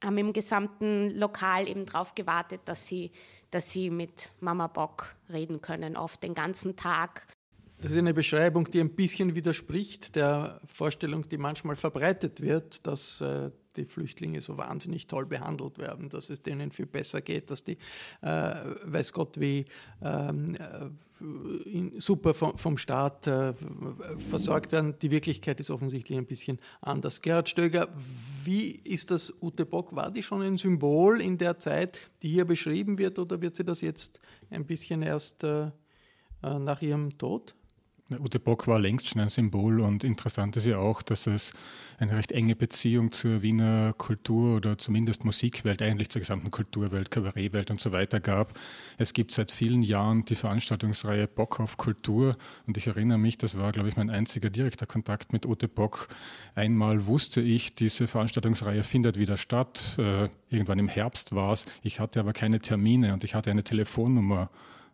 haben 0.03 0.19
im 0.19 0.33
gesamten 0.33 1.11
Lokal 1.11 1.69
eben 1.69 1.87
drauf 1.87 2.15
gewartet, 2.15 2.63
dass 2.65 2.87
sie, 2.87 3.13
dass 3.51 3.71
sie 3.71 3.91
mit 3.91 4.33
Mama 4.41 4.67
Bock 4.67 5.15
reden 5.29 5.61
können, 5.61 5.97
oft 5.97 6.23
den 6.23 6.35
ganzen 6.35 6.77
Tag 6.77 7.27
das 7.79 7.93
ist 7.93 7.99
eine 7.99 8.15
Beschreibung, 8.15 8.71
die 8.71 8.81
ein 8.81 8.95
bisschen 8.95 9.35
widerspricht 9.35 10.17
der 10.17 10.61
Vorstellung, 10.65 11.29
die 11.29 11.37
manchmal 11.37 11.77
verbreitet 11.77 12.41
wird, 12.41 12.87
dass 12.87 13.21
äh, 13.21 13.51
die 13.77 13.85
Flüchtlinge 13.85 14.41
so 14.41 14.57
wahnsinnig 14.57 15.07
toll 15.07 15.27
behandelt 15.27 15.79
werden, 15.79 16.09
dass 16.09 16.31
es 16.31 16.43
denen 16.43 16.71
viel 16.71 16.87
besser 16.87 17.21
geht, 17.21 17.51
dass 17.51 17.65
die, 17.65 17.77
äh, 18.23 18.55
weiß 18.85 19.13
Gott 19.13 19.39
wie, 19.39 19.65
ähm, 20.03 20.55
äh, 20.55 20.91
super 21.99 22.35
vom, 22.35 22.59
vom 22.59 22.77
Staat 22.77 23.27
äh, 23.27 23.55
versorgt 24.29 24.73
werden. 24.73 24.99
Die 25.01 25.11
Wirklichkeit 25.11 25.61
ist 25.61 25.71
offensichtlich 25.71 26.19
ein 26.19 26.27
bisschen 26.27 26.59
anders. 26.83 27.23
Gerhard 27.23 27.49
Stöger, 27.49 27.89
wie 28.45 28.73
ist 28.73 29.11
das 29.11 29.33
Ute 29.41 29.65
Bock? 29.65 29.95
War 29.97 30.11
die 30.11 30.23
schon 30.23 30.43
ein 30.43 30.59
Symbol 30.59 31.23
in 31.23 31.39
der 31.39 31.59
Zeit, 31.59 31.99
die 32.23 32.29
hier 32.29 32.45
beschrieben 32.45 32.99
wird, 32.99 33.19
oder 33.19 33.41
wird 33.41 33.55
sie 33.55 33.65
das 33.65 33.81
jetzt 33.81 34.21
ein 34.51 34.67
bisschen 34.67 35.01
erst 35.01 35.43
äh, 35.43 35.71
äh, 36.43 36.59
nach 36.59 36.83
ihrem 36.83 37.17
Tod? 37.17 37.55
Ute 38.09 38.39
Bock 38.39 38.69
war 38.69 38.79
längst 38.79 39.09
schon 39.09 39.21
ein 39.21 39.29
Symbol 39.29 39.81
und 39.81 40.05
interessant 40.05 40.57
ist 40.57 40.67
ja 40.67 40.79
auch, 40.79 41.03
dass 41.03 41.27
es 41.27 41.53
eine 41.99 42.17
recht 42.17 42.31
enge 42.31 42.55
Beziehung 42.55 43.11
zur 43.11 43.43
Wiener 43.43 43.95
Kultur 43.95 44.55
oder 44.57 44.79
zumindest 44.79 45.25
Musikwelt, 45.25 45.83
eigentlich 45.83 46.11
zur 46.11 46.21
gesamten 46.21 46.53
Kulturwelt, 46.53 47.11
Kabarettwelt 47.11 47.73
und 47.73 47.81
so 47.81 47.91
weiter 47.91 48.21
gab. 48.21 48.61
Es 48.97 49.13
gibt 49.13 49.33
seit 49.33 49.51
vielen 49.51 49.83
Jahren 49.83 50.25
die 50.25 50.37
Veranstaltungsreihe 50.37 51.27
Bock 51.27 51.59
auf 51.59 51.79
Kultur 51.79 52.37
und 52.69 52.77
ich 52.77 52.87
erinnere 52.87 53.19
mich, 53.19 53.39
das 53.39 53.59
war, 53.59 53.73
glaube 53.73 53.89
ich, 53.89 53.97
mein 53.97 54.09
einziger 54.09 54.51
direkter 54.51 54.87
Kontakt 54.87 55.33
mit 55.33 55.45
Ute 55.45 55.67
Bock. 55.67 56.07
Einmal 56.55 57.07
wusste 57.07 57.41
ich, 57.41 57.75
diese 57.75 58.07
Veranstaltungsreihe 58.07 58.85
findet 58.85 59.19
wieder 59.19 59.37
statt. 59.37 59.97
Äh, 59.99 60.29
irgendwann 60.49 60.79
im 60.79 60.89
Herbst 60.89 61.35
war 61.35 61.53
es. 61.53 61.67
Ich 61.83 61.99
hatte 61.99 62.21
aber 62.21 62.33
keine 62.33 62.61
Termine 62.61 63.15
und 63.15 63.25
ich 63.25 63.35
hatte 63.35 63.51
eine 63.51 63.65
Telefonnummer 63.65 64.49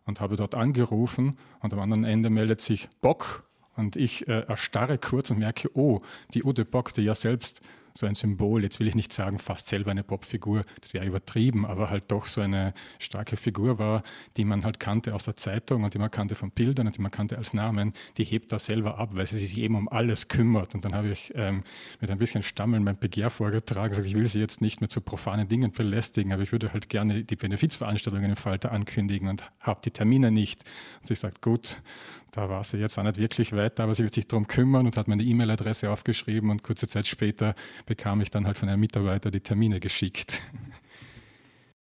und 0.05 0.21
habe 0.21 0.35
dort 0.35 0.55
angerufen 0.55 1.37
und 1.61 1.73
am 1.73 1.79
anderen 1.79 2.03
Ende 2.03 2.29
meldet 2.29 2.61
sich 2.61 2.89
Bock 3.01 3.43
und 3.75 3.95
ich 3.95 4.27
äh, 4.27 4.41
erstarre 4.41 4.97
kurz 4.97 5.31
und 5.31 5.39
merke, 5.39 5.69
oh, 5.73 6.01
die 6.33 6.43
Ute 6.43 6.65
Bock, 6.65 6.93
die 6.93 7.01
ja 7.01 7.15
selbst 7.15 7.61
so 7.95 8.05
ein 8.05 8.15
Symbol, 8.15 8.63
jetzt 8.63 8.79
will 8.79 8.87
ich 8.87 8.95
nicht 8.95 9.13
sagen, 9.13 9.37
fast 9.37 9.69
selber 9.69 9.91
eine 9.91 10.03
Popfigur, 10.03 10.63
das 10.81 10.93
wäre 10.93 11.05
übertrieben, 11.05 11.65
aber 11.65 11.89
halt 11.89 12.05
doch 12.11 12.25
so 12.25 12.41
eine 12.41 12.73
starke 12.99 13.37
Figur 13.37 13.79
war, 13.79 14.03
die 14.37 14.45
man 14.45 14.63
halt 14.63 14.79
kannte 14.79 15.13
aus 15.13 15.25
der 15.25 15.35
Zeitung 15.35 15.83
und 15.83 15.93
die 15.93 15.99
man 15.99 16.11
kannte 16.11 16.35
von 16.35 16.51
Bildern 16.51 16.87
und 16.87 16.97
die 16.97 17.01
man 17.01 17.11
kannte 17.11 17.37
als 17.37 17.53
Namen, 17.53 17.93
die 18.17 18.23
hebt 18.23 18.51
da 18.51 18.59
selber 18.59 18.97
ab, 18.97 19.11
weil 19.13 19.27
sie 19.27 19.37
sich 19.37 19.57
eben 19.57 19.75
um 19.75 19.87
alles 19.87 20.27
kümmert. 20.27 20.73
Und 20.75 20.85
dann 20.85 20.95
habe 20.95 21.09
ich 21.09 21.31
ähm, 21.35 21.63
mit 22.01 22.09
ein 22.09 22.17
bisschen 22.17 22.43
Stammeln 22.43 22.83
mein 22.83 22.97
Begehr 22.97 23.29
vorgetragen, 23.29 23.89
gesagt, 23.89 24.07
ich 24.07 24.15
will 24.15 24.25
sie 24.25 24.39
jetzt 24.39 24.61
nicht 24.61 24.81
mit 24.81 24.91
so 24.91 25.01
profanen 25.01 25.47
Dingen 25.47 25.71
belästigen, 25.71 26.33
aber 26.33 26.43
ich 26.43 26.51
würde 26.51 26.73
halt 26.73 26.89
gerne 26.89 27.23
die 27.23 27.35
Benefizveranstaltungen 27.35 28.31
im 28.31 28.35
Falter 28.35 28.71
ankündigen 28.71 29.27
und 29.27 29.43
habe 29.59 29.81
die 29.83 29.91
Termine 29.91 30.31
nicht. 30.31 30.63
Und 31.01 31.07
sie 31.07 31.15
sagt, 31.15 31.41
gut, 31.41 31.81
da 32.33 32.49
war 32.49 32.63
sie 32.63 32.77
jetzt 32.77 32.97
auch 32.97 33.03
nicht 33.03 33.17
wirklich 33.17 33.53
weiter, 33.53 33.83
aber 33.83 33.93
sie 33.93 34.03
wird 34.03 34.15
sich 34.15 34.27
darum 34.27 34.47
kümmern 34.47 34.87
und 34.87 34.97
hat 34.97 35.07
meine 35.07 35.23
E-Mail-Adresse 35.23 35.91
aufgeschrieben 35.91 36.49
und 36.49 36.63
kurze 36.63 36.87
Zeit 36.87 37.05
später 37.05 37.53
bekam 37.85 38.21
ich 38.21 38.31
dann 38.31 38.47
halt 38.47 38.57
von 38.57 38.67
einem 38.69 38.79
Mitarbeiter 38.79 39.29
die 39.29 39.39
Termine 39.39 39.79
geschickt. 39.79 40.41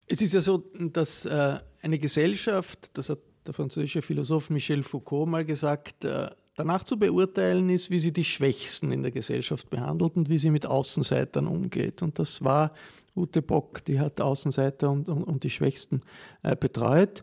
Es 0.06 0.20
ist 0.20 0.32
ja 0.32 0.42
so, 0.42 0.64
dass 0.74 1.24
äh, 1.24 1.58
eine 1.82 2.00
Gesellschaft, 2.00 2.90
das 2.94 3.10
hat 3.10 3.20
der 3.46 3.54
französische 3.54 4.02
Philosoph 4.02 4.50
Michel 4.50 4.82
Foucault 4.82 5.28
mal 5.28 5.44
gesagt, 5.44 6.04
äh, 6.04 6.28
danach 6.56 6.82
zu 6.82 6.98
beurteilen 6.98 7.70
ist, 7.70 7.90
wie 7.90 8.00
sie 8.00 8.12
die 8.12 8.24
Schwächsten 8.24 8.90
in 8.90 9.02
der 9.02 9.12
Gesellschaft 9.12 9.70
behandelt 9.70 10.16
und 10.16 10.28
wie 10.28 10.38
sie 10.38 10.50
mit 10.50 10.66
Außenseitern 10.66 11.46
umgeht. 11.46 12.02
Und 12.02 12.18
das 12.18 12.42
war 12.42 12.74
Ute 13.14 13.40
Bock, 13.40 13.84
die 13.84 14.00
hat 14.00 14.20
Außenseiter 14.20 14.90
und, 14.90 15.08
und, 15.08 15.22
und 15.22 15.44
die 15.44 15.50
Schwächsten 15.50 16.00
äh, 16.42 16.56
betreut. 16.56 17.22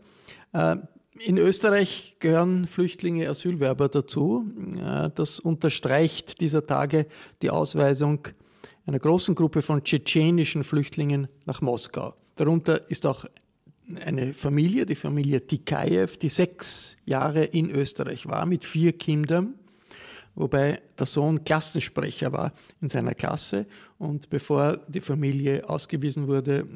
In 1.24 1.36
Österreich 1.36 2.16
gehören 2.20 2.66
Flüchtlinge, 2.66 3.28
Asylwerber 3.28 3.88
dazu. 3.88 4.46
Äh, 4.76 5.10
das 5.14 5.40
unterstreicht 5.40 6.40
dieser 6.40 6.66
Tage 6.66 7.06
die 7.42 7.50
Ausweisung 7.50 8.28
einer 8.86 8.98
großen 8.98 9.34
Gruppe 9.34 9.62
von 9.62 9.82
tschetschenischen 9.82 10.64
Flüchtlingen 10.64 11.28
nach 11.44 11.60
Moskau. 11.60 12.14
Darunter 12.36 12.88
ist 12.88 13.04
auch 13.04 13.24
eine 14.04 14.32
Familie, 14.32 14.86
die 14.86 14.94
Familie 14.94 15.46
Tikayev, 15.46 16.18
die 16.18 16.28
sechs 16.28 16.96
Jahre 17.04 17.44
in 17.44 17.70
Österreich 17.70 18.26
war 18.26 18.46
mit 18.46 18.64
vier 18.64 18.92
Kindern 18.92 19.54
wobei 20.38 20.80
der 20.98 21.06
Sohn 21.06 21.44
Klassensprecher 21.44 22.32
war 22.32 22.52
in 22.80 22.88
seiner 22.88 23.14
Klasse. 23.14 23.66
Und 23.98 24.30
bevor 24.30 24.78
die 24.88 25.00
Familie 25.00 25.68
ausgewiesen 25.68 26.26
wurde, 26.26 26.66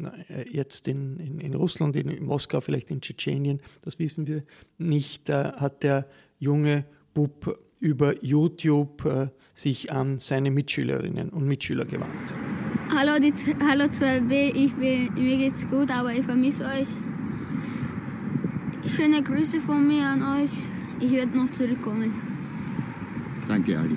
jetzt 0.50 0.88
in, 0.88 1.18
in, 1.18 1.38
in 1.38 1.54
Russland, 1.54 1.96
in 1.96 2.24
Moskau, 2.24 2.60
vielleicht 2.60 2.90
in 2.90 3.00
Tschetschenien, 3.00 3.60
das 3.82 3.98
wissen 3.98 4.26
wir 4.26 4.42
nicht, 4.78 5.28
hat 5.28 5.82
der 5.82 6.06
junge 6.38 6.84
Bub 7.14 7.58
über 7.82 8.24
YouTube 8.24 9.04
äh, 9.04 9.28
sich 9.54 9.92
an 9.92 10.20
seine 10.20 10.50
Mitschülerinnen 10.52 11.30
und 11.30 11.46
Mitschüler 11.46 11.84
gewandt. 11.84 12.32
Hallo, 12.96 13.18
die, 13.20 13.32
hallo 13.68 13.84
2B, 13.84 14.54
ich 14.54 14.74
bin, 14.74 15.12
mir 15.14 15.36
geht's 15.38 15.68
gut, 15.68 15.90
aber 15.90 16.12
ich 16.12 16.22
vermisse 16.22 16.64
euch. 16.64 16.88
Schöne 18.86 19.22
Grüße 19.22 19.58
von 19.58 19.86
mir 19.86 20.04
an 20.04 20.42
euch. 20.42 20.50
Ich 21.00 21.10
werde 21.10 21.36
noch 21.36 21.50
zurückkommen. 21.50 22.31
Danke, 23.48 23.78
Ali. 23.78 23.96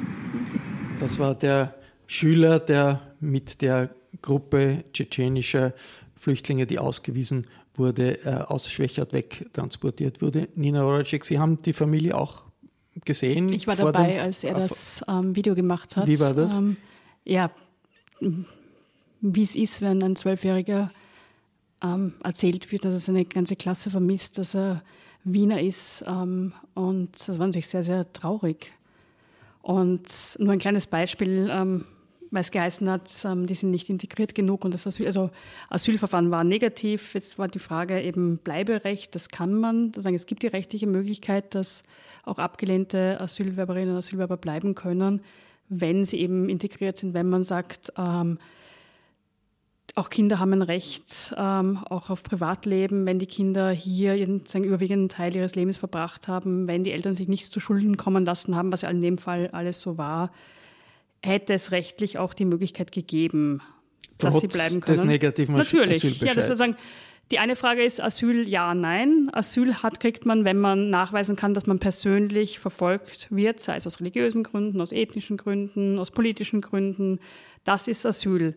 Das 0.99 1.19
war 1.19 1.35
der 1.35 1.75
Schüler, 2.07 2.59
der 2.59 3.01
mit 3.19 3.61
der 3.61 3.89
Gruppe 4.21 4.83
tschetschenischer 4.93 5.73
Flüchtlinge, 6.15 6.65
die 6.65 6.79
ausgewiesen 6.79 7.47
wurde, 7.75 8.25
äh, 8.25 8.29
aus 8.29 8.71
Schwächert 8.71 9.13
wegtransportiert 9.13 10.21
wurde. 10.21 10.47
Nina 10.55 10.81
Horacek, 10.81 11.25
Sie 11.25 11.39
haben 11.39 11.61
die 11.61 11.73
Familie 11.73 12.17
auch 12.17 12.45
gesehen? 13.03 13.51
Ich 13.51 13.67
war 13.67 13.75
dabei, 13.75 14.13
dem, 14.13 14.21
als 14.21 14.43
er 14.43 14.53
das 14.53 15.03
ähm, 15.07 15.35
Video 15.35 15.55
gemacht 15.55 15.95
hat. 15.97 16.07
Wie 16.07 16.19
war 16.19 16.33
das? 16.33 16.55
Ähm, 16.55 16.77
ja, 17.25 17.51
wie 19.21 19.43
es 19.43 19.55
ist, 19.55 19.81
wenn 19.81 20.01
ein 20.01 20.15
Zwölfjähriger 20.15 20.91
ähm, 21.83 22.13
erzählt 22.23 22.71
wird, 22.71 22.85
dass 22.85 22.93
er 22.93 22.99
seine 22.99 23.25
ganze 23.25 23.55
Klasse 23.55 23.89
vermisst, 23.89 24.37
dass 24.37 24.55
er 24.55 24.83
Wiener 25.23 25.61
ist. 25.61 26.03
Ähm, 26.07 26.53
und 26.73 27.11
das 27.13 27.37
war 27.39 27.47
natürlich 27.47 27.67
sehr, 27.67 27.83
sehr 27.83 28.11
traurig. 28.13 28.71
Und 29.65 30.35
nur 30.37 30.53
ein 30.53 30.59
kleines 30.59 30.85
Beispiel, 30.85 31.49
ähm, 31.51 31.85
weil 32.29 32.41
es 32.41 32.51
geheißen 32.51 32.87
hat, 32.87 33.09
ähm, 33.25 33.47
die 33.47 33.55
sind 33.55 33.71
nicht 33.71 33.89
integriert 33.89 34.35
genug 34.35 34.63
und 34.63 34.75
das 34.75 34.85
Asyl, 34.85 35.07
also 35.07 35.31
Asylverfahren 35.71 36.29
war 36.29 36.43
negativ. 36.43 37.15
Es 37.15 37.39
war 37.39 37.47
die 37.47 37.57
Frage 37.57 37.99
eben 37.99 38.37
Bleiberecht, 38.37 39.15
das 39.15 39.29
kann 39.29 39.55
man. 39.55 39.91
Das 39.91 40.05
heißt, 40.05 40.13
es 40.13 40.27
gibt 40.27 40.43
die 40.43 40.47
rechtliche 40.49 40.85
Möglichkeit, 40.85 41.55
dass 41.55 41.81
auch 42.25 42.37
abgelehnte 42.37 43.19
Asylwerberinnen 43.19 43.89
und 43.89 43.97
Asylwerber 43.97 44.37
bleiben 44.37 44.75
können, 44.75 45.21
wenn 45.67 46.05
sie 46.05 46.19
eben 46.19 46.47
integriert 46.47 46.97
sind, 46.97 47.15
wenn 47.15 47.27
man 47.27 47.41
sagt, 47.41 47.91
ähm, 47.97 48.37
auch 49.95 50.09
Kinder 50.09 50.39
haben 50.39 50.51
ein 50.51 50.61
Recht 50.61 51.33
ähm, 51.37 51.77
auch 51.89 52.09
auf 52.09 52.21
Privatleben, 52.21 53.05
wenn 53.05 53.17
die 53.17 53.27
Kinder 53.27 53.71
hier 53.71 54.15
ihren 54.15 54.43
überwiegenden 54.55 55.07
Teil 55.07 55.33
ihres 55.35 55.55
Lebens 55.55 55.77
verbracht 55.77 56.27
haben, 56.27 56.67
wenn 56.67 56.83
die 56.83 56.91
Eltern 56.91 57.15
sich 57.15 57.29
nichts 57.29 57.49
zu 57.49 57.61
Schulden 57.61 57.95
kommen 57.95 58.25
lassen 58.25 58.55
haben, 58.55 58.73
was 58.73 58.81
ja 58.81 58.89
in 58.89 59.01
dem 59.01 59.17
Fall 59.17 59.49
alles 59.53 59.81
so 59.81 59.97
war, 59.97 60.31
hätte 61.23 61.53
es 61.53 61.71
rechtlich 61.71 62.17
auch 62.17 62.33
die 62.33 62.43
Möglichkeit 62.43 62.91
gegeben, 62.91 63.61
Trotz 64.17 64.33
dass 64.33 64.41
sie 64.41 64.47
bleiben 64.47 64.81
können. 64.81 64.97
Des 64.97 65.05
negativen 65.05 65.55
Natürlich. 65.55 66.21
Ja, 66.21 66.33
das 66.33 66.49
ist 66.49 66.57
sagen, 66.57 66.75
die 67.31 67.39
eine 67.39 67.55
Frage 67.55 67.83
ist 67.83 68.01
Asyl, 68.01 68.47
ja, 68.47 68.75
nein. 68.75 69.29
Asyl 69.33 69.81
hat, 69.81 70.01
kriegt 70.01 70.25
man, 70.25 70.43
wenn 70.43 70.59
man 70.59 70.89
nachweisen 70.89 71.37
kann, 71.37 71.53
dass 71.53 71.65
man 71.65 71.79
persönlich 71.79 72.59
verfolgt 72.59 73.27
wird, 73.31 73.61
sei 73.61 73.77
es 73.77 73.87
aus 73.87 74.01
religiösen 74.01 74.43
Gründen, 74.43 74.79
aus 74.81 74.91
ethnischen 74.91 75.37
Gründen, 75.37 75.97
aus 75.97 76.11
politischen 76.11 76.61
Gründen. 76.61 77.19
Das 77.63 77.87
ist 77.87 78.05
Asyl. 78.05 78.55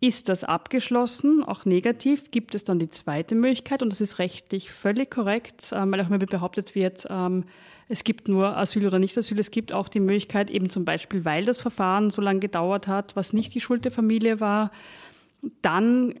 Ist 0.00 0.28
das 0.28 0.44
abgeschlossen, 0.44 1.42
auch 1.42 1.64
negativ, 1.64 2.30
gibt 2.30 2.54
es 2.54 2.62
dann 2.62 2.78
die 2.78 2.88
zweite 2.88 3.34
Möglichkeit 3.34 3.82
und 3.82 3.90
das 3.90 4.00
ist 4.00 4.18
rechtlich 4.20 4.70
völlig 4.70 5.10
korrekt, 5.10 5.72
ähm, 5.72 5.90
weil 5.90 6.00
auch 6.00 6.08
immer 6.08 6.18
behauptet 6.18 6.74
wird, 6.74 7.06
ähm, 7.10 7.44
es 7.88 8.04
gibt 8.04 8.28
nur 8.28 8.56
Asyl 8.56 8.86
oder 8.86 8.98
Nicht-Asyl. 8.98 9.38
Es 9.38 9.50
gibt 9.50 9.72
auch 9.72 9.88
die 9.88 10.00
Möglichkeit, 10.00 10.50
eben 10.50 10.68
zum 10.68 10.84
Beispiel, 10.84 11.24
weil 11.24 11.44
das 11.44 11.60
Verfahren 11.60 12.10
so 12.10 12.20
lange 12.20 12.40
gedauert 12.40 12.86
hat, 12.86 13.16
was 13.16 13.32
nicht 13.32 13.54
die 13.54 13.60
Schuld 13.60 13.84
der 13.84 13.92
Familie 13.92 14.40
war, 14.40 14.70
dann 15.62 16.14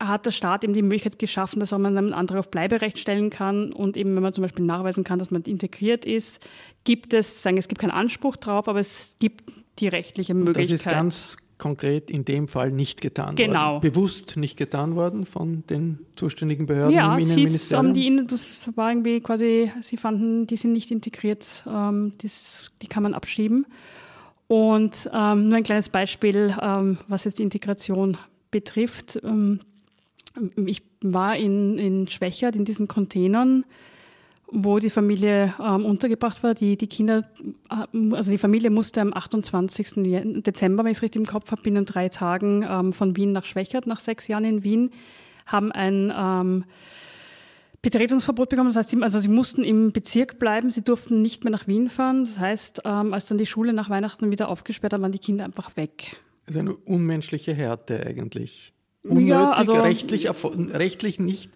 hat 0.00 0.26
der 0.26 0.32
Staat 0.32 0.64
eben 0.64 0.74
die 0.74 0.82
Möglichkeit 0.82 1.20
geschaffen, 1.20 1.60
dass 1.60 1.70
man 1.70 1.96
einen 1.96 2.12
Antrag 2.12 2.38
auf 2.40 2.50
Bleiberecht 2.50 2.98
stellen 2.98 3.30
kann 3.30 3.72
und 3.72 3.96
eben, 3.96 4.16
wenn 4.16 4.22
man 4.22 4.32
zum 4.32 4.42
Beispiel 4.42 4.64
nachweisen 4.64 5.04
kann, 5.04 5.20
dass 5.20 5.30
man 5.30 5.42
integriert 5.42 6.04
ist, 6.04 6.44
gibt 6.82 7.14
es, 7.14 7.42
sagen, 7.42 7.56
es 7.56 7.68
gibt 7.68 7.80
keinen 7.80 7.92
Anspruch 7.92 8.36
drauf, 8.36 8.66
aber 8.66 8.80
es 8.80 9.14
gibt 9.20 9.52
die 9.78 9.86
rechtliche 9.86 10.34
Möglichkeit. 10.34 10.70
Das 10.70 10.80
ist 10.80 10.84
ganz 10.84 11.36
konkret 11.62 12.10
in 12.10 12.24
dem 12.24 12.48
Fall 12.48 12.72
nicht 12.72 13.00
getan 13.00 13.36
genau. 13.36 13.74
worden. 13.74 13.80
Bewusst 13.82 14.36
nicht 14.36 14.56
getan 14.56 14.96
worden 14.96 15.26
von 15.26 15.62
den 15.70 16.00
zuständigen 16.16 16.66
Behörden 16.66 16.92
ja, 16.92 17.14
im 17.14 17.22
Innenministerium? 17.22 17.86
Ja, 17.86 17.92
die, 17.92 18.26
das 18.26 18.68
war 18.74 18.90
irgendwie 18.90 19.20
quasi, 19.20 19.70
sie 19.80 19.96
fanden, 19.96 20.48
die 20.48 20.56
sind 20.56 20.72
nicht 20.72 20.90
integriert, 20.90 21.64
ähm, 21.68 22.14
das, 22.18 22.72
die 22.82 22.88
kann 22.88 23.04
man 23.04 23.14
abschieben. 23.14 23.66
Und 24.48 25.08
ähm, 25.14 25.44
nur 25.44 25.56
ein 25.56 25.62
kleines 25.62 25.88
Beispiel, 25.88 26.52
ähm, 26.60 26.98
was 27.06 27.22
jetzt 27.22 27.38
die 27.38 27.44
Integration 27.44 28.16
betrifft. 28.50 29.20
Ähm, 29.22 29.60
ich 30.66 30.82
war 31.00 31.36
in, 31.36 31.78
in 31.78 32.08
Schwächert 32.08 32.56
in 32.56 32.64
diesen 32.64 32.88
Containern 32.88 33.64
wo 34.52 34.78
die 34.78 34.90
Familie 34.90 35.54
ähm, 35.58 35.84
untergebracht 35.84 36.42
war. 36.42 36.54
Die, 36.54 36.76
die 36.76 36.86
Kinder, 36.86 37.24
äh, 37.70 38.14
also 38.14 38.30
die 38.30 38.38
Familie 38.38 38.70
musste 38.70 39.00
am 39.00 39.12
28. 39.12 40.42
Dezember, 40.42 40.84
wenn 40.84 40.92
ich 40.92 40.98
es 40.98 41.02
richtig 41.02 41.20
im 41.20 41.26
Kopf 41.26 41.50
habe, 41.50 41.62
binnen 41.62 41.86
drei 41.86 42.08
Tagen 42.08 42.64
ähm, 42.68 42.92
von 42.92 43.16
Wien 43.16 43.32
nach 43.32 43.44
Schwächert, 43.44 43.86
nach 43.86 44.00
sechs 44.00 44.28
Jahren 44.28 44.44
in 44.44 44.62
Wien, 44.62 44.90
haben 45.46 45.72
ein 45.72 46.12
ähm, 46.14 46.64
Betretungsverbot 47.80 48.50
bekommen. 48.50 48.68
Das 48.68 48.76
heißt, 48.76 48.90
sie, 48.90 49.02
also 49.02 49.18
sie 49.18 49.28
mussten 49.28 49.64
im 49.64 49.92
Bezirk 49.92 50.38
bleiben, 50.38 50.70
sie 50.70 50.84
durften 50.84 51.22
nicht 51.22 51.44
mehr 51.44 51.50
nach 51.50 51.66
Wien 51.66 51.88
fahren. 51.88 52.24
Das 52.24 52.38
heißt, 52.38 52.82
ähm, 52.84 53.14
als 53.14 53.26
dann 53.26 53.38
die 53.38 53.46
Schule 53.46 53.72
nach 53.72 53.90
Weihnachten 53.90 54.30
wieder 54.30 54.48
aufgesperrt 54.48 54.92
hat, 54.92 55.00
waren 55.00 55.12
die 55.12 55.18
Kinder 55.18 55.44
einfach 55.44 55.76
weg. 55.76 56.16
Ist 56.46 56.58
eine 56.58 56.74
unmenschliche 56.74 57.54
Härte 57.54 58.04
eigentlich 58.06 58.72
unnötig, 59.04 59.28
ja, 59.28 59.52
also, 59.52 59.72
rechtlich, 59.74 60.28
rechtlich 60.28 61.18
nicht. 61.18 61.50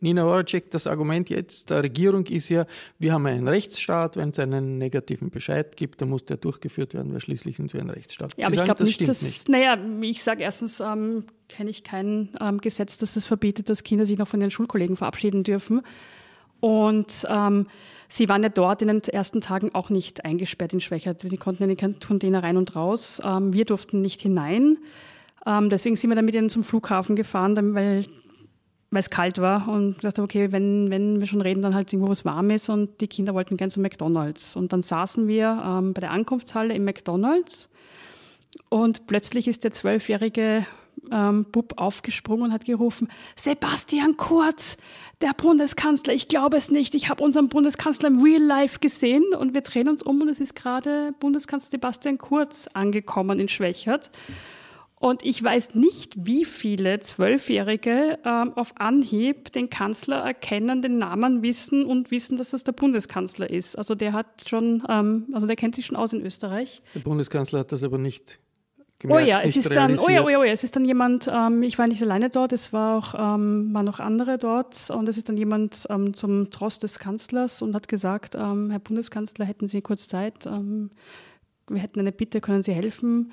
Nina 0.00 0.22
Horacek, 0.22 0.70
das 0.70 0.86
Argument 0.86 1.28
jetzt 1.30 1.70
der 1.70 1.82
Regierung 1.82 2.26
ist 2.26 2.48
ja, 2.48 2.66
wir 2.98 3.12
haben 3.12 3.26
einen 3.26 3.48
Rechtsstaat, 3.48 4.16
wenn 4.16 4.30
es 4.30 4.38
einen 4.38 4.78
negativen 4.78 5.30
Bescheid 5.30 5.76
gibt, 5.76 6.00
dann 6.00 6.10
muss 6.10 6.24
der 6.24 6.36
durchgeführt 6.36 6.94
werden, 6.94 7.12
weil 7.12 7.20
schließlich 7.20 7.56
sind 7.56 7.72
wir 7.74 7.80
ein 7.80 7.90
Rechtsstaat. 7.90 8.32
Ja, 8.36 8.46
aber 8.46 8.54
ich 8.54 8.64
glaube 8.64 8.84
nicht, 8.84 9.06
dass, 9.08 9.22
nicht. 9.22 9.48
naja, 9.48 9.76
ich 10.02 10.22
sage 10.22 10.42
erstens, 10.42 10.80
ähm, 10.80 11.24
kenne 11.48 11.70
ich 11.70 11.82
kein 11.82 12.36
ähm, 12.40 12.58
Gesetz, 12.58 12.96
das 12.98 13.16
es 13.16 13.26
verbietet, 13.26 13.68
dass 13.68 13.82
Kinder 13.82 14.06
sich 14.06 14.18
noch 14.18 14.28
von 14.28 14.40
ihren 14.40 14.50
Schulkollegen 14.50 14.96
verabschieden 14.96 15.42
dürfen. 15.42 15.82
Und 16.60 17.26
ähm, 17.28 17.66
sie 18.08 18.28
waren 18.28 18.44
ja 18.44 18.48
dort 18.48 18.82
in 18.82 18.88
den 18.88 19.02
ersten 19.02 19.40
Tagen 19.40 19.74
auch 19.74 19.90
nicht 19.90 20.24
eingesperrt 20.24 20.72
in 20.72 20.80
Schwächert. 20.80 21.22
Sie 21.22 21.36
konnten 21.36 21.64
in 21.64 21.76
den 21.76 21.98
Container 21.98 22.44
rein 22.44 22.56
und 22.56 22.76
raus. 22.76 23.20
Ähm, 23.24 23.52
wir 23.52 23.64
durften 23.64 24.00
nicht 24.00 24.20
hinein. 24.20 24.78
Ähm, 25.46 25.68
deswegen 25.68 25.96
sind 25.96 26.10
wir 26.10 26.16
dann 26.16 26.24
mit 26.24 26.34
ihnen 26.34 26.50
zum 26.50 26.62
Flughafen 26.62 27.16
gefahren, 27.16 27.74
weil 27.74 28.04
weil 28.92 29.00
es 29.00 29.08
kalt 29.08 29.38
war 29.38 29.68
und 29.68 30.04
dachte, 30.04 30.22
okay, 30.22 30.52
wenn, 30.52 30.90
wenn 30.90 31.18
wir 31.18 31.26
schon 31.26 31.40
reden, 31.40 31.62
dann 31.62 31.74
halt 31.74 31.90
irgendwo, 31.90 32.08
wo 32.08 32.12
es 32.12 32.26
warm 32.26 32.50
ist 32.50 32.68
und 32.68 33.00
die 33.00 33.08
Kinder 33.08 33.32
wollten 33.32 33.56
gern 33.56 33.70
zu 33.70 33.80
McDonalds. 33.80 34.54
Und 34.54 34.74
dann 34.74 34.82
saßen 34.82 35.26
wir 35.26 35.62
ähm, 35.64 35.94
bei 35.94 36.00
der 36.00 36.10
Ankunftshalle 36.10 36.74
im 36.74 36.84
McDonalds 36.84 37.70
und 38.68 39.06
plötzlich 39.06 39.48
ist 39.48 39.64
der 39.64 39.70
zwölfjährige 39.70 40.66
ähm, 41.10 41.46
Bub 41.50 41.72
aufgesprungen 41.78 42.44
und 42.44 42.52
hat 42.52 42.66
gerufen, 42.66 43.08
Sebastian 43.34 44.18
Kurz, 44.18 44.76
der 45.22 45.32
Bundeskanzler, 45.32 46.12
ich 46.12 46.28
glaube 46.28 46.58
es 46.58 46.70
nicht, 46.70 46.94
ich 46.94 47.08
habe 47.08 47.24
unseren 47.24 47.48
Bundeskanzler 47.48 48.08
im 48.08 48.22
Real 48.22 48.42
Life 48.42 48.78
gesehen 48.80 49.24
und 49.38 49.54
wir 49.54 49.62
drehen 49.62 49.88
uns 49.88 50.02
um 50.02 50.20
und 50.20 50.28
es 50.28 50.38
ist 50.38 50.54
gerade 50.54 51.14
Bundeskanzler 51.18 51.70
Sebastian 51.70 52.18
Kurz 52.18 52.68
angekommen 52.74 53.40
in 53.40 53.48
Schwächert. 53.48 54.10
Und 55.02 55.24
ich 55.24 55.42
weiß 55.42 55.74
nicht, 55.74 56.14
wie 56.26 56.44
viele 56.44 57.00
Zwölfjährige 57.00 58.20
ähm, 58.24 58.52
auf 58.54 58.72
Anhieb 58.78 59.52
den 59.52 59.68
Kanzler 59.68 60.18
erkennen, 60.18 60.80
den 60.80 60.98
Namen 60.98 61.42
wissen 61.42 61.84
und 61.84 62.12
wissen, 62.12 62.36
dass 62.36 62.50
das 62.50 62.62
der 62.62 62.70
Bundeskanzler 62.70 63.50
ist. 63.50 63.76
Also 63.76 63.96
der 63.96 64.12
hat 64.12 64.48
schon, 64.48 64.84
ähm, 64.88 65.26
also 65.32 65.48
der 65.48 65.56
kennt 65.56 65.74
sich 65.74 65.86
schon 65.86 65.96
aus 65.96 66.12
in 66.12 66.24
Österreich. 66.24 66.82
Der 66.94 67.00
Bundeskanzler 67.00 67.58
hat 67.58 67.72
das 67.72 67.82
aber 67.82 67.98
nicht 67.98 68.38
gemerkt, 69.00 69.24
Oh 69.24 69.28
ja, 69.28 69.40
es 69.42 69.56
ist 69.56 69.74
dann, 69.74 69.98
oh 69.98 70.08
ja, 70.08 70.22
oh 70.22 70.28
ja, 70.28 70.38
oh 70.38 70.44
ja, 70.44 70.52
es 70.52 70.62
ist 70.62 70.76
dann 70.76 70.84
jemand, 70.84 71.28
ähm, 71.28 71.64
ich 71.64 71.80
war 71.80 71.88
nicht 71.88 72.00
alleine 72.00 72.30
dort, 72.30 72.52
es 72.52 72.72
war 72.72 72.96
auch, 72.96 73.14
ähm, 73.18 73.74
waren 73.74 73.84
noch 73.84 73.98
andere 73.98 74.38
dort 74.38 74.88
und 74.88 75.08
es 75.08 75.18
ist 75.18 75.28
dann 75.28 75.36
jemand 75.36 75.84
ähm, 75.90 76.14
zum 76.14 76.50
Trost 76.50 76.84
des 76.84 77.00
Kanzlers 77.00 77.60
und 77.60 77.74
hat 77.74 77.88
gesagt, 77.88 78.36
ähm, 78.36 78.70
Herr 78.70 78.78
Bundeskanzler, 78.78 79.46
hätten 79.46 79.66
Sie 79.66 79.82
kurz 79.82 80.06
Zeit, 80.06 80.46
ähm, 80.46 80.90
wir 81.68 81.80
hätten 81.80 81.98
eine 81.98 82.12
Bitte, 82.12 82.40
können 82.40 82.62
Sie 82.62 82.72
helfen? 82.72 83.32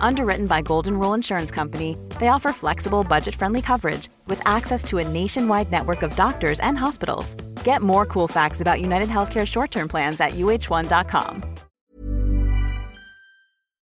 Underwritten 0.00 0.46
by 0.46 0.62
Golden 0.62 0.98
Rule 0.98 1.14
Insurance 1.14 1.50
Company, 1.50 1.96
they 2.18 2.28
offer 2.28 2.52
flexible, 2.52 3.04
budget 3.04 3.34
friendly 3.34 3.60
coverage 3.60 4.08
with 4.26 4.40
access 4.46 4.84
to 4.84 4.98
a 4.98 5.08
nationwide 5.08 5.70
network 5.70 6.02
of 6.02 6.14
doctors 6.16 6.60
and 6.60 6.78
hospitals. 6.78 7.34
Get 7.64 7.82
more 7.82 8.06
cool 8.06 8.28
facts 8.28 8.60
about 8.60 8.80
United 8.80 9.08
Healthcare 9.08 9.46
short 9.46 9.70
term 9.70 9.88
plans 9.88 10.20
at 10.20 10.32
uh1.com. 10.32 11.42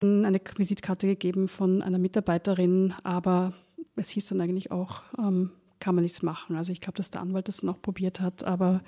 Eine 0.02 0.40
Visitkarte 0.56 1.06
gegeben 1.06 1.48
von 1.48 1.82
einer 1.82 1.98
Mitarbeiterin, 1.98 2.94
aber 3.02 3.54
es 3.96 4.11
hieß 4.11 4.28
dann 4.28 4.40
eigentlich 4.40 4.70
auch, 4.70 5.02
ähm, 5.18 5.52
kann 5.80 5.94
man 5.94 6.04
nichts 6.04 6.22
machen. 6.22 6.56
Also 6.56 6.72
ich 6.72 6.80
glaube, 6.80 6.96
dass 6.96 7.11
der 7.11 7.22
Anwalt 7.22 7.48
das 7.48 7.62
noch 7.62 7.80
probiert 7.80 8.20
hat, 8.20 8.44
aber 8.44 8.82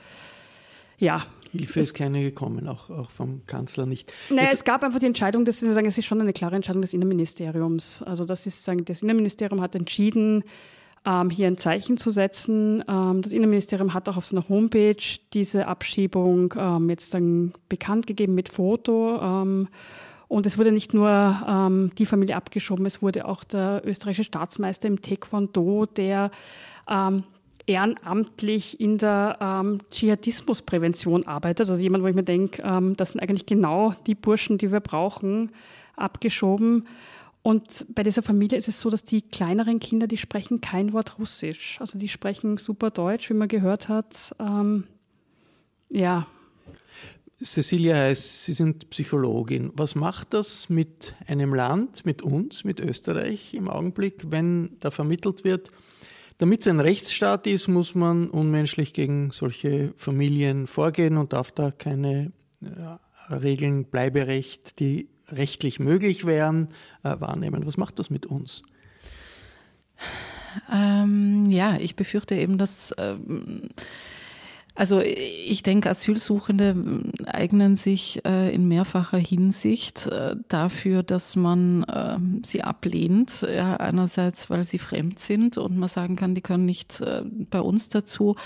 ja. 0.99 1.25
Hilfe 1.51 1.81
ist 1.81 1.95
keine 1.95 2.21
gekommen, 2.21 2.69
auch, 2.69 2.91
auch 2.91 3.11
vom 3.11 3.47
Kanzler 3.47 3.87
nicht. 3.87 4.13
Naja, 4.29 4.51
es 4.53 4.65
gab 4.65 4.83
einfach 4.83 4.99
die 4.99 5.07
Entscheidung, 5.07 5.45
dass 5.45 5.61
Sie 5.61 5.73
sagen, 5.73 5.87
es 5.87 5.97
ist 5.97 6.05
schon 6.05 6.21
eine 6.21 6.33
klare 6.33 6.57
Entscheidung 6.57 6.83
des 6.83 6.93
Innenministeriums. 6.93 8.03
Also 8.03 8.25
das 8.25 8.47
ist 8.47 8.65
sagen, 8.65 8.85
das 8.85 9.03
Innenministerium 9.03 9.63
hat 9.63 9.75
entschieden, 9.75 10.45
ähm, 11.07 11.31
hier 11.31 11.47
ein 11.47 11.57
Zeichen 11.57 11.97
zu 11.97 12.11
setzen. 12.11 12.85
Ähm, 12.87 13.23
das 13.23 13.33
Innenministerium 13.33 13.95
hat 13.95 14.09
auch 14.09 14.17
auf 14.17 14.27
seiner 14.27 14.47
Homepage 14.49 14.97
diese 15.33 15.67
Abschiebung 15.67 16.55
ähm, 16.59 16.91
jetzt 16.91 17.15
dann 17.15 17.55
bekannt 17.69 18.07
gegeben 18.07 18.35
mit 18.35 18.49
Foto. 18.51 19.19
Ähm, 19.21 19.69
und 20.29 20.45
es 20.45 20.59
wurde 20.59 20.73
nicht 20.73 20.93
nur 20.93 21.09
ähm, 21.49 21.93
die 21.97 22.05
Familie 22.05 22.37
abgeschoben, 22.37 22.85
es 22.85 23.01
wurde 23.01 23.25
auch 23.25 23.45
der 23.45 23.83
österreichische 23.87 24.25
Staatsmeister 24.25 24.87
im 24.87 25.01
Taekwondo, 25.01 25.87
der 25.87 26.31
ähm, 26.87 27.23
ehrenamtlich 27.69 28.81
in 28.81 28.99
der 28.99 29.37
ähm, 29.41 29.81
Dschihadismusprävention 29.91 31.27
arbeitet. 31.27 31.69
Also 31.69 31.81
jemand, 31.81 32.03
wo 32.03 32.09
ich 32.09 32.15
mir 32.15 32.25
denke, 32.25 32.63
ähm, 32.65 32.97
das 32.97 33.13
sind 33.13 33.21
eigentlich 33.21 33.47
genau 33.47 33.93
die 34.07 34.15
Burschen, 34.15 34.59
die 34.59 34.73
wir 34.73 34.81
brauchen, 34.81 35.53
abgeschoben. 35.97 36.89
Und 37.43 37.87
bei 37.95 38.03
dieser 38.03 38.23
Familie 38.23 38.59
ist 38.59 38.69
es 38.69 38.81
so, 38.81 38.91
dass 38.91 39.05
die 39.05 39.23
kleineren 39.23 39.81
Kinder, 39.81 40.07
die 40.07 40.17
sprechen 40.17 40.61
kein 40.61 40.93
Wort 40.93 41.19
Russisch. 41.19 41.77
Also 41.81 41.99
die 41.99 42.09
sprechen 42.09 42.57
super 42.57 42.91
Deutsch, 42.91 43.29
wie 43.31 43.35
man 43.35 43.49
gehört 43.49 43.89
hat. 43.89 44.35
Ähm, 44.41 44.85
ja. 45.91 46.27
Cecilia 47.43 47.95
heißt, 47.95 48.47
Sie 48.47 48.53
sind 48.55 48.91
Psychologin. 48.91 49.71
Was 49.75 49.95
macht 49.95 50.35
das 50.35 50.69
mit 50.69 51.15
einem 51.27 51.55
Land, 51.55 52.05
mit 52.05 52.23
uns, 52.23 52.65
mit 52.65 52.81
Österreich 52.81 53.55
im 53.55 53.69
Augenblick, 53.69 54.31
wenn 54.31 54.77
da 54.81 54.91
vermittelt 54.91 55.45
wird, 55.45 55.71
damit 56.39 56.63
es 56.63 56.69
ein 56.69 56.81
Rechtsstaat 56.81 57.47
ist, 57.47 57.69
muss 57.69 57.95
man 57.95 58.31
unmenschlich 58.31 58.93
gegen 58.93 59.31
solche 59.33 59.93
Familien 59.97 60.67
vorgehen 60.67 61.17
und 61.17 61.33
darf 61.33 61.53
da 61.53 61.71
keine 61.71 62.33
ja, 62.61 63.01
Regeln, 63.29 63.85
Bleiberecht, 63.85 64.79
die 64.79 65.09
rechtlich 65.29 65.79
möglich 65.79 66.25
wären, 66.25 66.69
äh, 67.03 67.21
wahrnehmen. 67.21 67.67
Was 67.67 67.77
macht 67.77 67.99
das 67.99 68.09
mit 68.09 68.27
uns? 68.27 68.63
Ähm, 70.73 71.51
ja, 71.51 71.77
ich 71.77 71.97
befürchte 71.97 72.35
eben, 72.35 72.57
dass. 72.57 72.95
Ähm 72.99 73.69
also 74.79 75.01
ich 75.01 75.65
denke, 75.65 75.91
Asylsuchende 75.91 77.03
eignen 77.27 77.75
sich 77.75 78.25
äh, 78.25 78.55
in 78.55 78.69
mehrfacher 78.69 79.19
Hinsicht 79.19 80.07
äh, 80.07 80.37
dafür, 80.47 81.03
dass 81.03 81.35
man 81.35 81.83
äh, 81.83 82.19
sie 82.47 82.63
ablehnt. 82.63 83.43
Ja, 83.43 83.75
einerseits, 83.79 84.51
weil 84.51 84.63
sie 84.63 84.79
fremd 84.79 85.19
sind 85.19 85.59
und 85.59 85.77
man 85.77 85.89
sagen 85.89 86.15
kann, 86.15 86.37
die 86.37 86.43
können 86.43 86.65
nicht 86.65 87.01
äh, 87.01 87.23
bei 87.51 87.61
uns 87.61 87.89
dazu. 87.89 88.37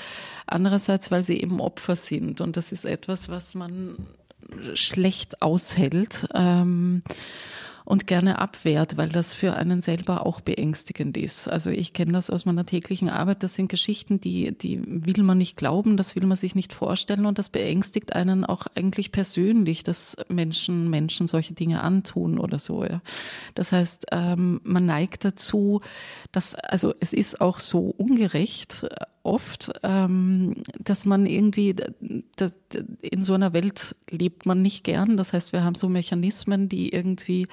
Andererseits, 0.46 1.10
weil 1.10 1.20
sie 1.20 1.38
eben 1.38 1.60
Opfer 1.60 1.96
sind. 1.96 2.40
Und 2.40 2.56
das 2.56 2.72
ist 2.72 2.86
etwas, 2.86 3.28
was 3.28 3.54
man 3.54 3.96
schlecht 4.72 5.42
aushält. 5.42 6.26
Ähm, 6.34 7.02
und 7.84 8.06
gerne 8.06 8.38
abwehrt, 8.38 8.96
weil 8.96 9.08
das 9.08 9.34
für 9.34 9.54
einen 9.54 9.82
selber 9.82 10.26
auch 10.26 10.40
beängstigend 10.40 11.16
ist. 11.16 11.48
Also 11.48 11.70
ich 11.70 11.92
kenne 11.92 12.12
das 12.12 12.30
aus 12.30 12.44
meiner 12.44 12.66
täglichen 12.66 13.08
Arbeit. 13.08 13.42
Das 13.42 13.54
sind 13.54 13.68
Geschichten, 13.68 14.20
die, 14.20 14.56
die 14.56 14.80
will 14.86 15.22
man 15.22 15.38
nicht 15.38 15.56
glauben, 15.56 15.96
das 15.96 16.14
will 16.14 16.26
man 16.26 16.36
sich 16.36 16.54
nicht 16.54 16.72
vorstellen 16.72 17.26
und 17.26 17.38
das 17.38 17.48
beängstigt 17.48 18.14
einen 18.14 18.44
auch 18.44 18.66
eigentlich 18.74 19.12
persönlich, 19.12 19.82
dass 19.82 20.16
Menschen 20.28 20.90
Menschen 20.90 21.26
solche 21.26 21.54
Dinge 21.54 21.82
antun 21.82 22.38
oder 22.38 22.58
so. 22.58 22.84
Ja. 22.84 23.00
Das 23.54 23.72
heißt, 23.72 24.06
ähm, 24.12 24.60
man 24.64 24.86
neigt 24.86 25.24
dazu, 25.24 25.80
dass 26.30 26.54
also 26.54 26.94
es 27.00 27.12
ist 27.12 27.40
auch 27.40 27.60
so 27.60 27.94
ungerecht 27.96 28.86
oft, 29.24 29.72
ähm, 29.82 30.54
dass 30.78 31.06
man 31.06 31.26
irgendwie, 31.26 31.76
in 33.02 33.22
so 33.22 33.34
einer 33.34 33.52
Welt 33.52 33.94
lebt 34.10 34.46
man 34.46 34.62
nicht 34.62 34.84
gern. 34.84 35.16
Das 35.16 35.32
heißt, 35.32 35.52
wir 35.52 35.62
haben 35.62 35.74
so 35.74 35.88
Mechanismen, 35.88 36.68
die 36.68 36.92
irgendwie 36.92 37.46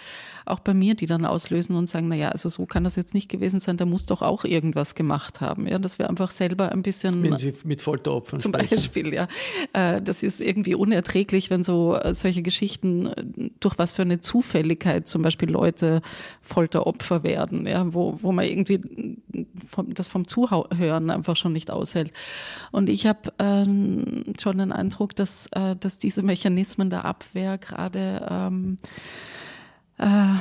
auch 0.46 0.60
bei 0.60 0.74
mir, 0.74 0.96
die 0.96 1.06
dann 1.06 1.26
auslösen 1.26 1.76
und 1.76 1.88
sagen, 1.88 2.08
naja, 2.08 2.30
also 2.30 2.50
so 2.50 2.66
kann 2.66 2.84
das 2.84 2.96
jetzt 2.96 3.14
nicht 3.14 3.30
gewesen 3.30 3.60
sein, 3.60 3.78
der 3.78 3.86
muss 3.86 4.06
doch 4.06 4.22
auch 4.22 4.46
irgendwas 4.46 4.96
gemacht 4.96 5.42
haben. 5.42 5.68
Ja, 5.68 5.78
dass 5.78 6.00
wir 6.00 6.10
einfach 6.10 6.32
selber 6.32 6.72
ein 6.72 6.82
bisschen. 6.82 7.22
Wenn 7.24 7.38
Sie 7.38 7.54
mit 7.64 7.82
Folteropfern 7.82 8.40
Zum 8.40 8.54
sprechen. 8.54 8.76
Beispiel, 8.76 9.14
ja. 9.14 9.28
Äh, 9.74 10.02
das 10.02 10.24
ist 10.24 10.42
irgendwie 10.42 10.76
unerträglich, 10.76 11.50
wenn 11.50 11.64
so 11.64 11.96
äh, 11.96 12.14
solche 12.14 12.42
Geschichten 12.42 13.08
äh, 13.08 13.52
durch 13.60 13.78
was 13.78 13.92
für 13.92 14.02
eine 14.02 14.22
Zufälligkeit 14.22 15.08
zum 15.08 15.22
Beispiel 15.22 15.50
Leute 15.50 16.02
Folteropfer 16.42 17.24
werden, 17.24 17.68
ja, 17.68 17.94
wo, 17.94 18.18
wo 18.22 18.32
man 18.32 18.46
irgendwie 18.46 19.18
das 19.88 20.08
vom 20.08 20.28
Zuhören 20.28 21.10
einfach 21.10 21.36
schon 21.36 21.54
nicht 21.54 21.59
aushält. 21.67 22.13
Und 22.72 22.89
ich 22.89 23.06
habe 23.06 23.34
ähm, 23.39 24.34
schon 24.39 24.58
den 24.58 24.72
Eindruck, 24.72 25.15
dass, 25.15 25.48
äh, 25.52 25.76
dass 25.76 26.00
diese 26.00 26.24
Mechanismen 26.24 26.89
der 26.89 27.06
Abwehr 27.06 27.58
gerade 27.58 28.28
ähm, 28.30 28.78
äh, 29.98 30.36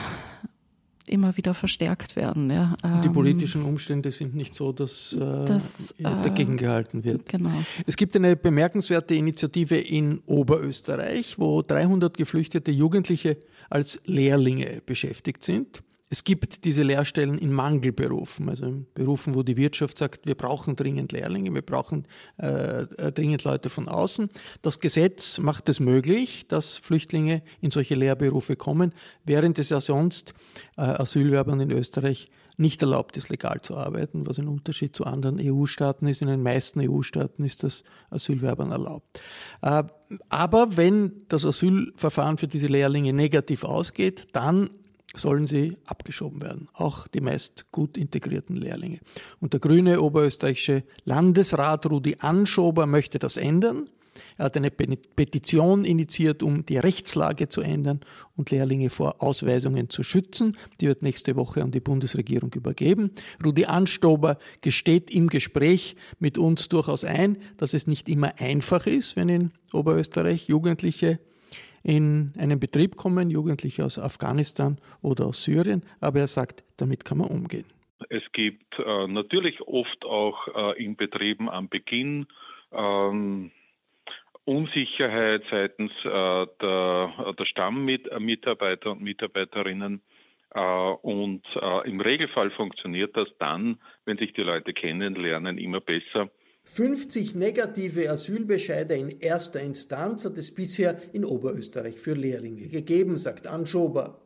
immer 1.09 1.37
wieder 1.37 1.54
verstärkt 1.54 2.16
werden. 2.16 2.50
Ja. 2.50 2.76
Die 3.02 3.07
ähm, 3.07 3.12
politischen 3.12 3.64
Umstände 3.64 4.12
sind 4.12 4.35
nicht 4.35 4.54
so, 4.54 4.72
dass 4.72 5.12
äh, 5.12 5.44
das, 5.44 5.92
äh, 5.92 6.02
dagegen 6.02 6.57
gehalten 6.57 7.04
wird. 7.04 7.28
Genau. 7.28 7.52
Es 7.87 7.96
gibt 7.96 8.14
eine 8.14 8.37
bemerkenswerte 8.37 9.14
Initiative 9.14 9.76
in 9.76 10.20
Oberösterreich, 10.26 11.38
wo 11.38 11.62
300 11.62 12.16
geflüchtete 12.16 12.70
Jugendliche 12.70 13.38
als 13.70 14.00
Lehrlinge 14.04 14.83
beschäftigt 14.85 15.44
sind. 15.44 15.83
Es 16.11 16.25
gibt 16.25 16.64
diese 16.64 16.83
Lehrstellen 16.83 17.37
in 17.37 17.53
Mangelberufen, 17.53 18.49
also 18.49 18.64
in 18.64 18.87
Berufen, 18.94 19.35
wo 19.35 19.42
die 19.42 19.59
Wirtschaft 19.59 19.99
sagt, 19.99 20.27
wir 20.27 20.35
brauchen 20.35 20.75
dringend 20.75 21.12
Lehrlinge, 21.12 21.53
wir 21.53 21.62
brauchen 21.62 22.07
äh, 22.38 22.83
äh, 22.83 23.12
dringend 23.12 23.44
Leute 23.44 23.68
von 23.68 23.88
außen. 23.88 24.31
Das 24.62 24.81
Gesetz 24.81 25.38
macht 25.38 25.68
es 25.68 25.81
möglich, 25.81 26.47
dass 26.49 26.79
Flüchtlinge 26.79 27.42
in 27.61 27.71
solche 27.71 27.94
Lehrberufe 27.94 28.57
kommen, 28.57 28.94
während 29.25 29.59
es 29.59 29.68
ja 29.68 29.83
sonst 29.83 30.33
äh, 30.79 30.83
Asylwerbern 30.83 31.61
in 31.61 31.71
Österreich 31.71 32.31
nicht 32.57 32.83
erlaubt 32.83 33.16
ist, 33.16 33.29
legal 33.29 33.61
zu 33.61 33.77
arbeiten, 33.77 34.27
was 34.27 34.38
ein 34.38 34.49
Unterschied 34.49 34.97
zu 34.97 35.05
anderen 35.05 35.38
EU-Staaten 35.40 36.07
ist. 36.07 36.23
In 36.23 36.29
den 36.29 36.42
meisten 36.42 36.81
EU-Staaten 36.81 37.44
ist 37.44 37.62
das 37.62 37.85
Asylwerbern 38.11 38.73
erlaubt. 38.73 39.21
Äh, 39.61 39.85
aber 40.31 40.77
wenn 40.77 41.27
das 41.29 41.44
Asylverfahren 41.44 42.38
für 42.38 42.49
diese 42.49 42.66
Lehrlinge 42.66 43.12
negativ 43.12 43.62
ausgeht, 43.62 44.29
dann 44.33 44.71
sollen 45.14 45.47
sie 45.47 45.77
abgeschoben 45.87 46.40
werden, 46.40 46.68
auch 46.75 47.09
die 47.09 47.21
meist 47.21 47.66
gut 47.73 47.97
integrierten 47.97 48.57
Lehrlinge. 48.57 49.01
Und 49.40 49.53
der 49.53 49.61
grüne 49.61 50.01
oberösterreichische 50.01 50.85
Landesrat 51.05 51.87
Rudi 51.87 52.16
Anschober 52.21 52.87
möchte 52.87 53.18
das 53.18 53.37
ändern. 53.37 53.88
Er 54.37 54.47
hat 54.47 54.57
eine 54.57 54.71
Petition 54.71 55.85
initiiert, 55.85 56.42
um 56.42 56.66
die 56.66 56.79
Rechtslage 56.79 57.49
zu 57.49 57.61
ändern 57.61 58.01
und 58.37 58.51
Lehrlinge 58.51 58.90
vor 58.90 59.23
Ausweisungen 59.23 59.90
zu 59.90 60.03
schützen. 60.03 60.57
Die 60.81 60.88
wird 60.88 61.03
nächste 61.03 61.37
Woche 61.37 61.62
an 61.62 61.71
die 61.71 61.81
Bundesregierung 61.81 62.53
übergeben. 62.55 63.12
Rudi 63.44 63.66
Anstober 63.66 64.38
gesteht 64.61 65.11
im 65.11 65.29
Gespräch 65.29 65.97
mit 66.18 66.37
uns 66.37 66.68
durchaus 66.68 67.05
ein, 67.05 67.38
dass 67.57 67.75
es 67.75 67.87
nicht 67.87 68.09
immer 68.09 68.38
einfach 68.38 68.87
ist, 68.87 69.16
wenn 69.16 69.29
in 69.29 69.53
Oberösterreich 69.73 70.49
Jugendliche 70.49 71.21
in 71.88 72.35
einen 72.37 72.61
Betrieb 72.61 72.96
kommen, 72.96 73.31
Jugendliche 73.31 73.83
aus 73.83 73.98
Afghanistan 73.98 74.77
oder 75.01 75.24
aus 75.27 75.42
Syrien, 75.42 75.83
aber 76.01 76.20
er 76.20 76.27
sagt, 76.27 76.62
damit 76.77 77.07
kann 77.07 77.16
man 77.16 77.29
umgehen. 77.29 77.64
Es 78.11 78.22
gibt 78.33 78.79
äh, 78.79 79.07
natürlich 79.07 79.62
oft 79.62 80.05
auch 80.05 80.48
äh, 80.48 80.85
in 80.85 80.96
Betrieben 80.96 81.48
am 81.48 81.70
Beginn 81.70 82.27
ähm, 82.72 83.51
Unsicherheit 84.44 85.44
seitens 85.51 85.90
äh, 86.05 86.46
der, 86.61 87.35
der 87.38 87.44
Stammmitarbeiter 87.46 88.92
und 88.92 89.01
Mitarbeiterinnen. 89.01 90.03
Äh, 90.55 90.61
und 90.61 91.42
äh, 91.57 91.88
im 91.88 92.03
Regelfall 92.03 92.51
funktioniert 92.51 93.16
das 93.16 93.29
dann, 93.38 93.79
wenn 94.05 94.18
sich 94.18 94.35
die 94.35 94.42
Leute 94.42 94.74
kennenlernen, 94.74 95.57
immer 95.57 95.81
besser 95.81 96.29
50 96.68 97.35
negative 97.35 98.11
Asylbescheide 98.11 98.94
in 98.94 99.20
erster 99.20 99.61
Instanz 99.61 100.24
hat 100.24 100.37
es 100.37 100.54
bisher 100.54 101.00
in 101.12 101.24
Oberösterreich 101.24 101.98
für 101.98 102.14
Lehrlinge 102.14 102.68
gegeben, 102.68 103.16
sagt 103.16 103.46
Anschober. 103.46 104.20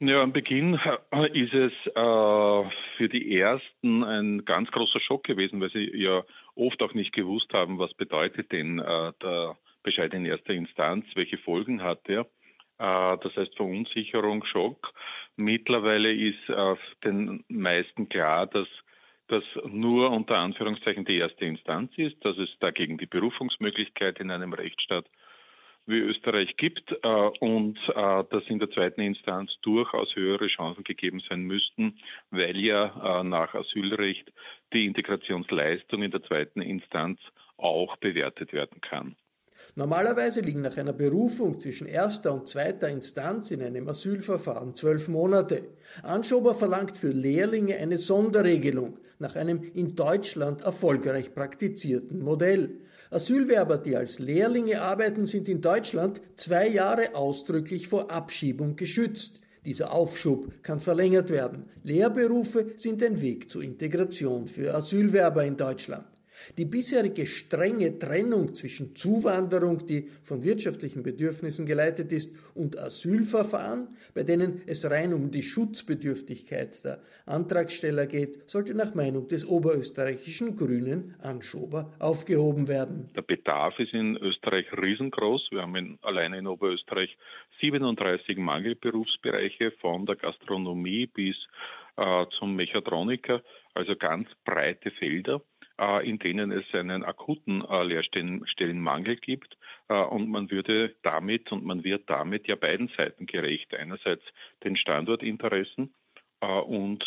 Ja, 0.00 0.22
am 0.22 0.32
Beginn 0.32 0.78
äh, 1.10 1.38
ist 1.38 1.52
es 1.52 1.72
äh, 1.86 2.70
für 2.96 3.08
die 3.10 3.36
Ersten 3.36 4.04
ein 4.04 4.44
ganz 4.44 4.70
großer 4.70 5.00
Schock 5.00 5.24
gewesen, 5.24 5.60
weil 5.60 5.70
sie 5.70 5.90
ja 5.92 6.22
oft 6.54 6.80
auch 6.82 6.94
nicht 6.94 7.12
gewusst 7.12 7.52
haben, 7.52 7.80
was 7.80 7.92
bedeutet 7.94 8.52
denn 8.52 8.78
äh, 8.78 9.12
der 9.20 9.56
Bescheid 9.82 10.14
in 10.14 10.24
erster 10.24 10.54
Instanz, 10.54 11.04
welche 11.14 11.38
Folgen 11.38 11.82
hat 11.82 12.08
er. 12.08 12.20
Äh, 12.78 13.18
das 13.22 13.34
heißt 13.36 13.56
Verunsicherung, 13.56 14.44
Schock. 14.44 14.92
Mittlerweile 15.34 16.12
ist 16.12 16.48
äh, 16.48 16.76
den 17.04 17.44
meisten 17.48 18.08
klar, 18.08 18.46
dass 18.46 18.68
das 19.28 19.44
nur 19.66 20.10
unter 20.10 20.38
Anführungszeichen 20.38 21.04
die 21.04 21.18
erste 21.18 21.44
Instanz 21.44 21.92
ist, 21.96 22.24
dass 22.24 22.36
es 22.38 22.48
dagegen 22.60 22.98
die 22.98 23.06
Berufungsmöglichkeit 23.06 24.18
in 24.18 24.30
einem 24.30 24.52
Rechtsstaat 24.52 25.06
wie 25.86 26.00
Österreich 26.00 26.54
gibt 26.58 26.92
äh, 27.02 27.08
und 27.40 27.78
äh, 27.88 28.24
dass 28.30 28.44
in 28.48 28.58
der 28.58 28.70
zweiten 28.70 29.00
Instanz 29.00 29.50
durchaus 29.62 30.14
höhere 30.14 30.46
Chancen 30.48 30.84
gegeben 30.84 31.22
sein 31.28 31.42
müssten, 31.42 31.98
weil 32.30 32.58
ja 32.58 33.20
äh, 33.20 33.24
nach 33.24 33.54
Asylrecht 33.54 34.30
die 34.74 34.84
Integrationsleistung 34.84 36.02
in 36.02 36.10
der 36.10 36.22
zweiten 36.22 36.60
Instanz 36.60 37.18
auch 37.56 37.96
bewertet 37.96 38.52
werden 38.52 38.82
kann. 38.82 39.16
Normalerweise 39.74 40.40
liegen 40.40 40.62
nach 40.62 40.76
einer 40.76 40.92
Berufung 40.92 41.60
zwischen 41.60 41.86
erster 41.86 42.32
und 42.34 42.48
zweiter 42.48 42.88
Instanz 42.88 43.50
in 43.50 43.62
einem 43.62 43.88
Asylverfahren 43.88 44.74
zwölf 44.74 45.08
Monate. 45.08 45.62
Anschober 46.02 46.54
verlangt 46.54 46.96
für 46.96 47.10
Lehrlinge 47.10 47.76
eine 47.76 47.98
Sonderregelung, 47.98 48.98
nach 49.18 49.36
einem 49.36 49.62
in 49.74 49.94
Deutschland 49.94 50.62
erfolgreich 50.62 51.34
praktizierten 51.34 52.20
Modell. 52.20 52.80
Asylwerber, 53.10 53.78
die 53.78 53.96
als 53.96 54.18
Lehrlinge 54.18 54.82
arbeiten, 54.82 55.26
sind 55.26 55.48
in 55.48 55.60
Deutschland 55.60 56.20
zwei 56.36 56.68
Jahre 56.68 57.14
ausdrücklich 57.14 57.88
vor 57.88 58.10
Abschiebung 58.10 58.76
geschützt. 58.76 59.40
Dieser 59.64 59.92
Aufschub 59.92 60.62
kann 60.62 60.80
verlängert 60.80 61.30
werden. 61.30 61.64
Lehrberufe 61.82 62.72
sind 62.76 63.02
ein 63.02 63.20
Weg 63.20 63.50
zur 63.50 63.62
Integration 63.62 64.46
für 64.46 64.74
Asylwerber 64.74 65.44
in 65.44 65.56
Deutschland. 65.56 66.06
Die 66.56 66.64
bisherige 66.64 67.26
strenge 67.26 67.98
Trennung 67.98 68.54
zwischen 68.54 68.94
Zuwanderung, 68.94 69.86
die 69.86 70.08
von 70.22 70.42
wirtschaftlichen 70.42 71.02
Bedürfnissen 71.02 71.66
geleitet 71.66 72.12
ist, 72.12 72.32
und 72.54 72.78
Asylverfahren, 72.78 73.88
bei 74.14 74.22
denen 74.22 74.62
es 74.66 74.88
rein 74.90 75.12
um 75.12 75.30
die 75.30 75.42
Schutzbedürftigkeit 75.42 76.84
der 76.84 77.00
Antragsteller 77.26 78.06
geht, 78.06 78.48
sollte 78.48 78.74
nach 78.74 78.94
Meinung 78.94 79.28
des 79.28 79.46
oberösterreichischen 79.46 80.56
Grünen 80.56 81.14
Anschober 81.22 81.92
aufgehoben 81.98 82.68
werden. 82.68 83.10
Der 83.14 83.22
Bedarf 83.22 83.78
ist 83.78 83.92
in 83.92 84.16
Österreich 84.16 84.66
riesengroß. 84.72 85.48
Wir 85.50 85.62
haben 85.62 85.76
in, 85.76 85.98
alleine 86.02 86.38
in 86.38 86.46
Oberösterreich 86.46 87.16
37 87.60 88.36
Mangelberufsbereiche 88.38 89.72
von 89.80 90.06
der 90.06 90.16
Gastronomie 90.16 91.06
bis 91.06 91.36
äh, 91.96 92.26
zum 92.38 92.54
Mechatroniker, 92.56 93.42
also 93.74 93.96
ganz 93.96 94.28
breite 94.44 94.90
Felder. 94.92 95.42
Äh, 95.80 96.08
in 96.08 96.18
denen 96.18 96.50
es 96.50 96.64
einen 96.74 97.04
akuten 97.04 97.64
äh, 97.64 97.84
Lehrstellenmangel 97.84 99.14
gibt. 99.16 99.56
Äh, 99.88 99.94
und 99.94 100.28
man 100.28 100.50
würde 100.50 100.96
damit 101.02 101.52
und 101.52 101.64
man 101.64 101.84
wird 101.84 102.10
damit 102.10 102.48
ja 102.48 102.56
beiden 102.56 102.88
Seiten 102.96 103.26
gerecht. 103.26 103.72
Einerseits 103.74 104.24
den 104.64 104.76
Standortinteressen 104.76 105.94
und 106.40 107.04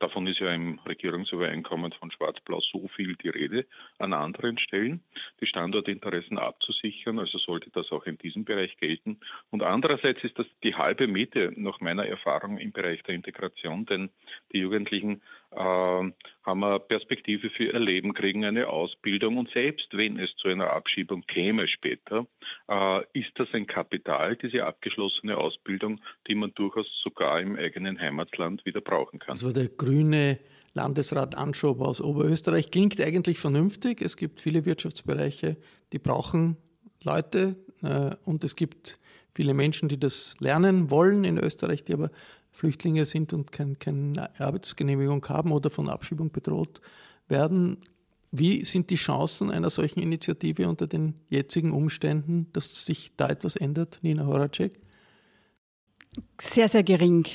davon 0.00 0.26
ist 0.26 0.40
ja 0.40 0.52
im 0.52 0.80
Regierungsübereinkommen 0.80 1.92
von 1.92 2.10
Schwarz-Blau 2.10 2.58
so 2.58 2.88
viel 2.96 3.14
die 3.14 3.28
Rede, 3.28 3.66
an 4.00 4.12
anderen 4.12 4.58
Stellen 4.58 5.00
die 5.40 5.46
Standortinteressen 5.46 6.38
abzusichern. 6.38 7.20
Also 7.20 7.38
sollte 7.38 7.70
das 7.70 7.92
auch 7.92 8.04
in 8.06 8.18
diesem 8.18 8.44
Bereich 8.44 8.76
gelten. 8.78 9.20
Und 9.50 9.62
andererseits 9.62 10.24
ist 10.24 10.36
das 10.40 10.48
die 10.64 10.74
halbe 10.74 11.06
Miete 11.06 11.52
nach 11.54 11.78
meiner 11.78 12.04
Erfahrung 12.04 12.58
im 12.58 12.72
Bereich 12.72 13.00
der 13.04 13.14
Integration, 13.14 13.86
denn 13.86 14.10
die 14.52 14.58
Jugendlichen 14.58 15.22
haben 15.56 16.64
eine 16.64 16.80
Perspektive 16.80 17.50
für 17.50 17.64
ihr 17.64 17.78
Leben, 17.78 18.14
kriegen 18.14 18.44
eine 18.44 18.68
Ausbildung 18.68 19.38
und 19.38 19.50
selbst 19.52 19.88
wenn 19.92 20.18
es 20.18 20.34
zu 20.36 20.48
einer 20.48 20.70
Abschiebung 20.70 21.22
käme 21.26 21.68
später, 21.68 22.26
äh, 22.68 23.00
ist 23.12 23.30
das 23.36 23.48
ein 23.52 23.66
Kapital, 23.66 24.36
diese 24.36 24.64
abgeschlossene 24.64 25.36
Ausbildung, 25.36 26.00
die 26.28 26.34
man 26.34 26.52
durchaus 26.54 26.86
sogar 27.02 27.40
im 27.40 27.56
eigenen 27.56 28.00
Heimatland 28.00 28.64
wieder 28.66 28.80
brauchen 28.80 29.18
kann. 29.18 29.40
War 29.40 29.52
der 29.52 29.68
grüne 29.68 30.38
Landesrat 30.74 31.36
Anschob 31.36 31.80
aus 31.80 32.00
Oberösterreich. 32.00 32.70
Klingt 32.70 33.00
eigentlich 33.00 33.38
vernünftig. 33.38 34.02
Es 34.02 34.16
gibt 34.16 34.40
viele 34.40 34.64
Wirtschaftsbereiche, 34.64 35.56
die 35.92 36.00
brauchen 36.00 36.56
Leute 37.04 37.56
äh, 37.82 38.10
und 38.24 38.42
es 38.42 38.56
gibt 38.56 38.98
viele 39.34 39.54
Menschen, 39.54 39.88
die 39.88 39.98
das 39.98 40.34
lernen 40.40 40.90
wollen 40.90 41.24
in 41.24 41.38
Österreich, 41.38 41.84
die 41.84 41.94
aber 41.94 42.10
Flüchtlinge 42.54 43.04
sind 43.04 43.32
und 43.32 43.50
kein, 43.50 43.78
keine 43.80 44.30
Arbeitsgenehmigung 44.40 45.26
haben 45.28 45.50
oder 45.50 45.70
von 45.70 45.88
Abschiebung 45.88 46.30
bedroht 46.30 46.80
werden. 47.28 47.78
Wie 48.30 48.64
sind 48.64 48.90
die 48.90 48.96
Chancen 48.96 49.50
einer 49.50 49.70
solchen 49.70 50.00
Initiative 50.00 50.68
unter 50.68 50.86
den 50.86 51.14
jetzigen 51.28 51.72
Umständen, 51.72 52.46
dass 52.52 52.84
sich 52.84 53.12
da 53.16 53.28
etwas 53.28 53.56
ändert, 53.56 53.98
Nina 54.02 54.24
Horacek? 54.26 54.80
Sehr, 56.40 56.68
sehr 56.68 56.84
gering. 56.84 57.26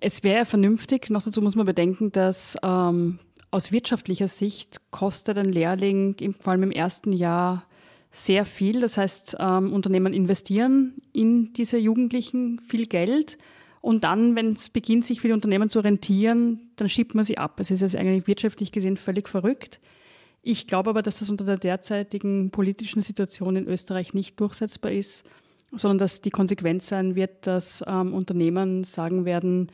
Es 0.00 0.22
wäre 0.22 0.44
vernünftig, 0.44 1.08
noch 1.08 1.22
dazu 1.22 1.40
muss 1.40 1.56
man 1.56 1.66
bedenken, 1.66 2.12
dass 2.12 2.56
ähm, 2.62 3.20
aus 3.50 3.72
wirtschaftlicher 3.72 4.28
Sicht 4.28 4.90
kostet 4.90 5.38
ein 5.38 5.50
Lehrling 5.50 6.14
im, 6.20 6.34
vor 6.34 6.52
allem 6.52 6.64
im 6.64 6.72
ersten 6.72 7.14
Jahr 7.14 7.64
sehr 8.12 8.44
viel. 8.44 8.80
Das 8.80 8.98
heißt, 8.98 9.36
ähm, 9.40 9.72
Unternehmen 9.72 10.12
investieren 10.12 10.94
in 11.14 11.54
diese 11.54 11.78
Jugendlichen 11.78 12.60
viel 12.60 12.86
Geld 12.86 13.38
und 13.80 14.04
dann, 14.04 14.34
wenn 14.36 14.52
es 14.52 14.68
beginnt, 14.68 15.04
sich 15.04 15.20
für 15.20 15.28
die 15.28 15.32
Unternehmen 15.32 15.68
zu 15.68 15.80
rentieren, 15.80 16.70
dann 16.76 16.88
schiebt 16.88 17.14
man 17.14 17.24
sie 17.24 17.38
ab. 17.38 17.60
Es 17.60 17.70
ist 17.70 17.82
also 17.82 17.98
eigentlich 17.98 18.26
wirtschaftlich 18.26 18.72
gesehen 18.72 18.96
völlig 18.96 19.28
verrückt. 19.28 19.80
Ich 20.42 20.66
glaube 20.66 20.90
aber, 20.90 21.02
dass 21.02 21.18
das 21.18 21.30
unter 21.30 21.44
der 21.44 21.58
derzeitigen 21.58 22.50
politischen 22.50 23.02
Situation 23.02 23.56
in 23.56 23.66
Österreich 23.66 24.14
nicht 24.14 24.38
durchsetzbar 24.40 24.92
ist, 24.92 25.24
sondern 25.72 25.98
dass 25.98 26.22
die 26.22 26.30
Konsequenz 26.30 26.88
sein 26.88 27.14
wird, 27.14 27.46
dass 27.46 27.84
ähm, 27.86 28.14
Unternehmen 28.14 28.84
sagen 28.84 29.24
werden, 29.24 29.70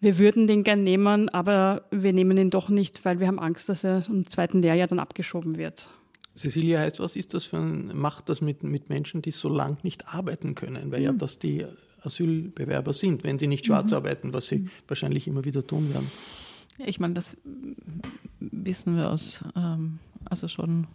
wir 0.00 0.18
würden 0.18 0.46
den 0.46 0.64
gern 0.64 0.84
nehmen, 0.84 1.30
aber 1.30 1.84
wir 1.90 2.12
nehmen 2.12 2.36
ihn 2.36 2.50
doch 2.50 2.68
nicht, 2.68 3.04
weil 3.04 3.20
wir 3.20 3.26
haben 3.26 3.38
Angst, 3.38 3.68
dass 3.68 3.84
er 3.84 4.06
im 4.06 4.26
zweiten 4.26 4.60
Lehrjahr 4.60 4.86
dann 4.86 4.98
abgeschoben 4.98 5.56
wird. 5.56 5.88
Cecilia 6.36 6.80
heißt, 6.80 7.00
was 7.00 7.16
ist 7.16 7.32
das 7.32 7.44
für 7.44 7.56
ein, 7.56 7.96
macht 7.96 8.28
das 8.28 8.40
mit, 8.40 8.62
mit 8.62 8.90
Menschen, 8.90 9.22
die 9.22 9.30
so 9.30 9.48
lang 9.48 9.82
nicht 9.82 10.08
arbeiten 10.08 10.54
können? 10.54 10.92
Weil 10.92 11.00
mhm. 11.00 11.04
ja 11.04 11.12
das 11.12 11.38
die 11.38 11.64
Asylbewerber 12.06 12.92
sind, 12.92 13.24
wenn 13.24 13.38
sie 13.38 13.46
nicht 13.46 13.66
schwarz 13.66 13.90
mhm. 13.90 13.96
arbeiten, 13.96 14.32
was 14.32 14.48
sie 14.48 14.60
mhm. 14.60 14.70
wahrscheinlich 14.88 15.26
immer 15.26 15.44
wieder 15.44 15.66
tun 15.66 15.92
werden. 15.92 16.10
Ich 16.78 16.98
meine, 16.98 17.14
das 17.14 17.36
wissen 18.40 18.96
wir 18.96 19.10
aus, 19.10 19.40
ähm, 19.56 19.98
also 20.24 20.48
schon 20.48 20.86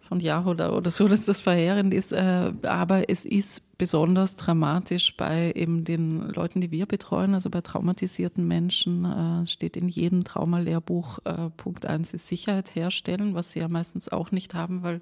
von 0.00 0.20
Jahr 0.20 0.46
oder, 0.46 0.76
oder 0.76 0.90
so, 0.90 1.08
dass 1.08 1.26
das 1.26 1.40
verheerend 1.40 1.92
ist. 1.92 2.12
Äh, 2.12 2.52
aber 2.62 3.08
es 3.08 3.24
ist 3.24 3.62
besonders 3.78 4.36
dramatisch 4.36 5.16
bei 5.16 5.52
eben 5.54 5.84
den 5.84 6.28
Leuten, 6.30 6.60
die 6.60 6.70
wir 6.70 6.86
betreuen, 6.86 7.34
also 7.34 7.50
bei 7.50 7.60
traumatisierten 7.60 8.46
Menschen. 8.46 9.04
Äh, 9.04 9.46
steht 9.46 9.76
in 9.76 9.88
jedem 9.88 10.24
Traumalehrbuch, 10.24 11.18
äh, 11.24 11.50
Punkt 11.56 11.86
1 11.86 12.14
ist 12.14 12.26
Sicherheit 12.26 12.74
herstellen, 12.74 13.34
was 13.34 13.52
sie 13.52 13.60
ja 13.60 13.68
meistens 13.68 14.08
auch 14.08 14.30
nicht 14.30 14.54
haben, 14.54 14.82
weil 14.82 15.00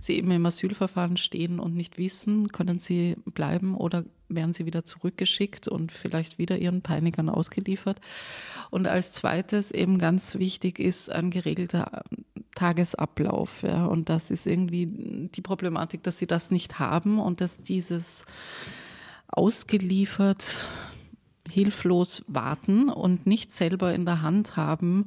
sie 0.00 0.14
eben 0.14 0.30
im 0.30 0.46
Asylverfahren 0.46 1.16
stehen 1.16 1.60
und 1.60 1.74
nicht 1.74 1.98
wissen, 1.98 2.48
können 2.48 2.78
sie 2.78 3.16
bleiben 3.26 3.74
oder 3.74 4.04
werden 4.28 4.52
sie 4.52 4.66
wieder 4.66 4.84
zurückgeschickt 4.84 5.68
und 5.68 5.92
vielleicht 5.92 6.38
wieder 6.38 6.58
ihren 6.58 6.82
Peinigern 6.82 7.28
ausgeliefert. 7.28 8.00
Und 8.70 8.86
als 8.86 9.12
zweites 9.12 9.70
eben 9.70 9.98
ganz 9.98 10.34
wichtig 10.34 10.78
ist 10.78 11.10
ein 11.10 11.30
geregelter 11.30 12.02
Tagesablauf. 12.54 13.62
Ja. 13.62 13.86
Und 13.86 14.08
das 14.08 14.30
ist 14.30 14.46
irgendwie 14.46 15.28
die 15.34 15.40
Problematik, 15.40 16.02
dass 16.02 16.18
sie 16.18 16.26
das 16.26 16.50
nicht 16.50 16.78
haben 16.78 17.18
und 17.18 17.40
dass 17.40 17.58
dieses 17.58 18.07
ausgeliefert 19.28 20.56
hilflos 21.50 22.24
warten 22.28 22.88
und 22.88 23.26
nicht 23.26 23.52
selber 23.52 23.94
in 23.94 24.04
der 24.04 24.22
Hand 24.22 24.56
haben, 24.56 25.06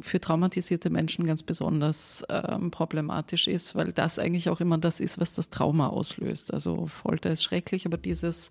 für 0.00 0.20
traumatisierte 0.20 0.90
Menschen 0.90 1.26
ganz 1.26 1.42
besonders 1.42 2.22
ähm, 2.28 2.70
problematisch 2.70 3.48
ist, 3.48 3.74
weil 3.74 3.92
das 3.92 4.18
eigentlich 4.18 4.50
auch 4.50 4.60
immer 4.60 4.78
das 4.78 5.00
ist, 5.00 5.18
was 5.18 5.34
das 5.34 5.48
Trauma 5.48 5.88
auslöst. 5.88 6.52
Also 6.52 6.86
Folter 6.86 7.30
ist 7.30 7.42
schrecklich, 7.42 7.86
aber 7.86 7.96
dieses 7.96 8.50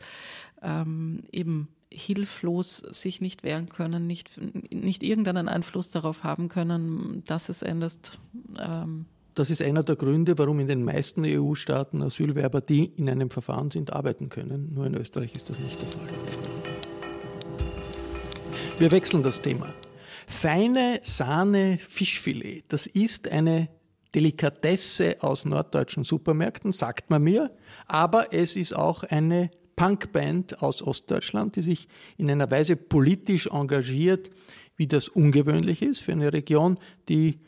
ähm, 0.63 1.23
eben 1.31 1.67
hilflos 1.91 2.77
sich 2.77 3.21
nicht 3.21 3.43
wehren 3.43 3.69
können, 3.69 4.07
nicht, 4.07 4.31
nicht 4.73 5.03
irgendeinen 5.03 5.47
Einfluss 5.47 5.91
darauf 5.91 6.23
haben 6.23 6.49
können, 6.49 7.23
dass 7.27 7.49
es 7.49 7.61
endet. 7.61 8.17
Ähm 8.57 9.05
das 9.35 9.49
ist 9.49 9.61
einer 9.61 9.83
der 9.83 9.97
Gründe, 9.97 10.37
warum 10.37 10.61
in 10.61 10.67
den 10.67 10.83
meisten 10.83 11.23
EU-Staaten 11.25 12.01
Asylwerber, 12.01 12.61
die 12.61 12.85
in 12.85 13.09
einem 13.09 13.29
Verfahren 13.29 13.69
sind, 13.69 13.91
arbeiten 13.91 14.29
können. 14.29 14.73
Nur 14.73 14.85
in 14.85 14.95
Österreich 14.95 15.35
ist 15.35 15.49
das 15.49 15.59
nicht 15.59 15.79
der 15.81 15.89
Fall. 15.89 16.07
Wir 18.79 18.91
wechseln 18.91 19.23
das 19.23 19.41
Thema. 19.41 19.73
Feine 20.27 21.01
Sahne 21.03 21.79
Fischfilet, 21.85 22.63
das 22.69 22.87
ist 22.87 23.29
eine 23.29 23.69
Delikatesse 24.15 25.17
aus 25.19 25.43
norddeutschen 25.43 26.05
Supermärkten, 26.05 26.71
sagt 26.71 27.09
man 27.09 27.21
mir, 27.21 27.51
aber 27.87 28.33
es 28.33 28.55
ist 28.55 28.73
auch 28.73 29.03
eine 29.03 29.51
Punkband 29.75 30.61
aus 30.61 30.81
Ostdeutschland, 30.81 31.57
die 31.57 31.61
sich 31.61 31.89
in 32.17 32.31
einer 32.31 32.49
Weise 32.49 32.77
politisch 32.77 33.47
engagiert, 33.47 34.31
wie 34.77 34.87
das 34.87 35.09
ungewöhnlich 35.09 35.81
ist 35.81 36.01
für 36.01 36.13
eine 36.13 36.31
Region, 36.31 36.79
die 37.09 37.39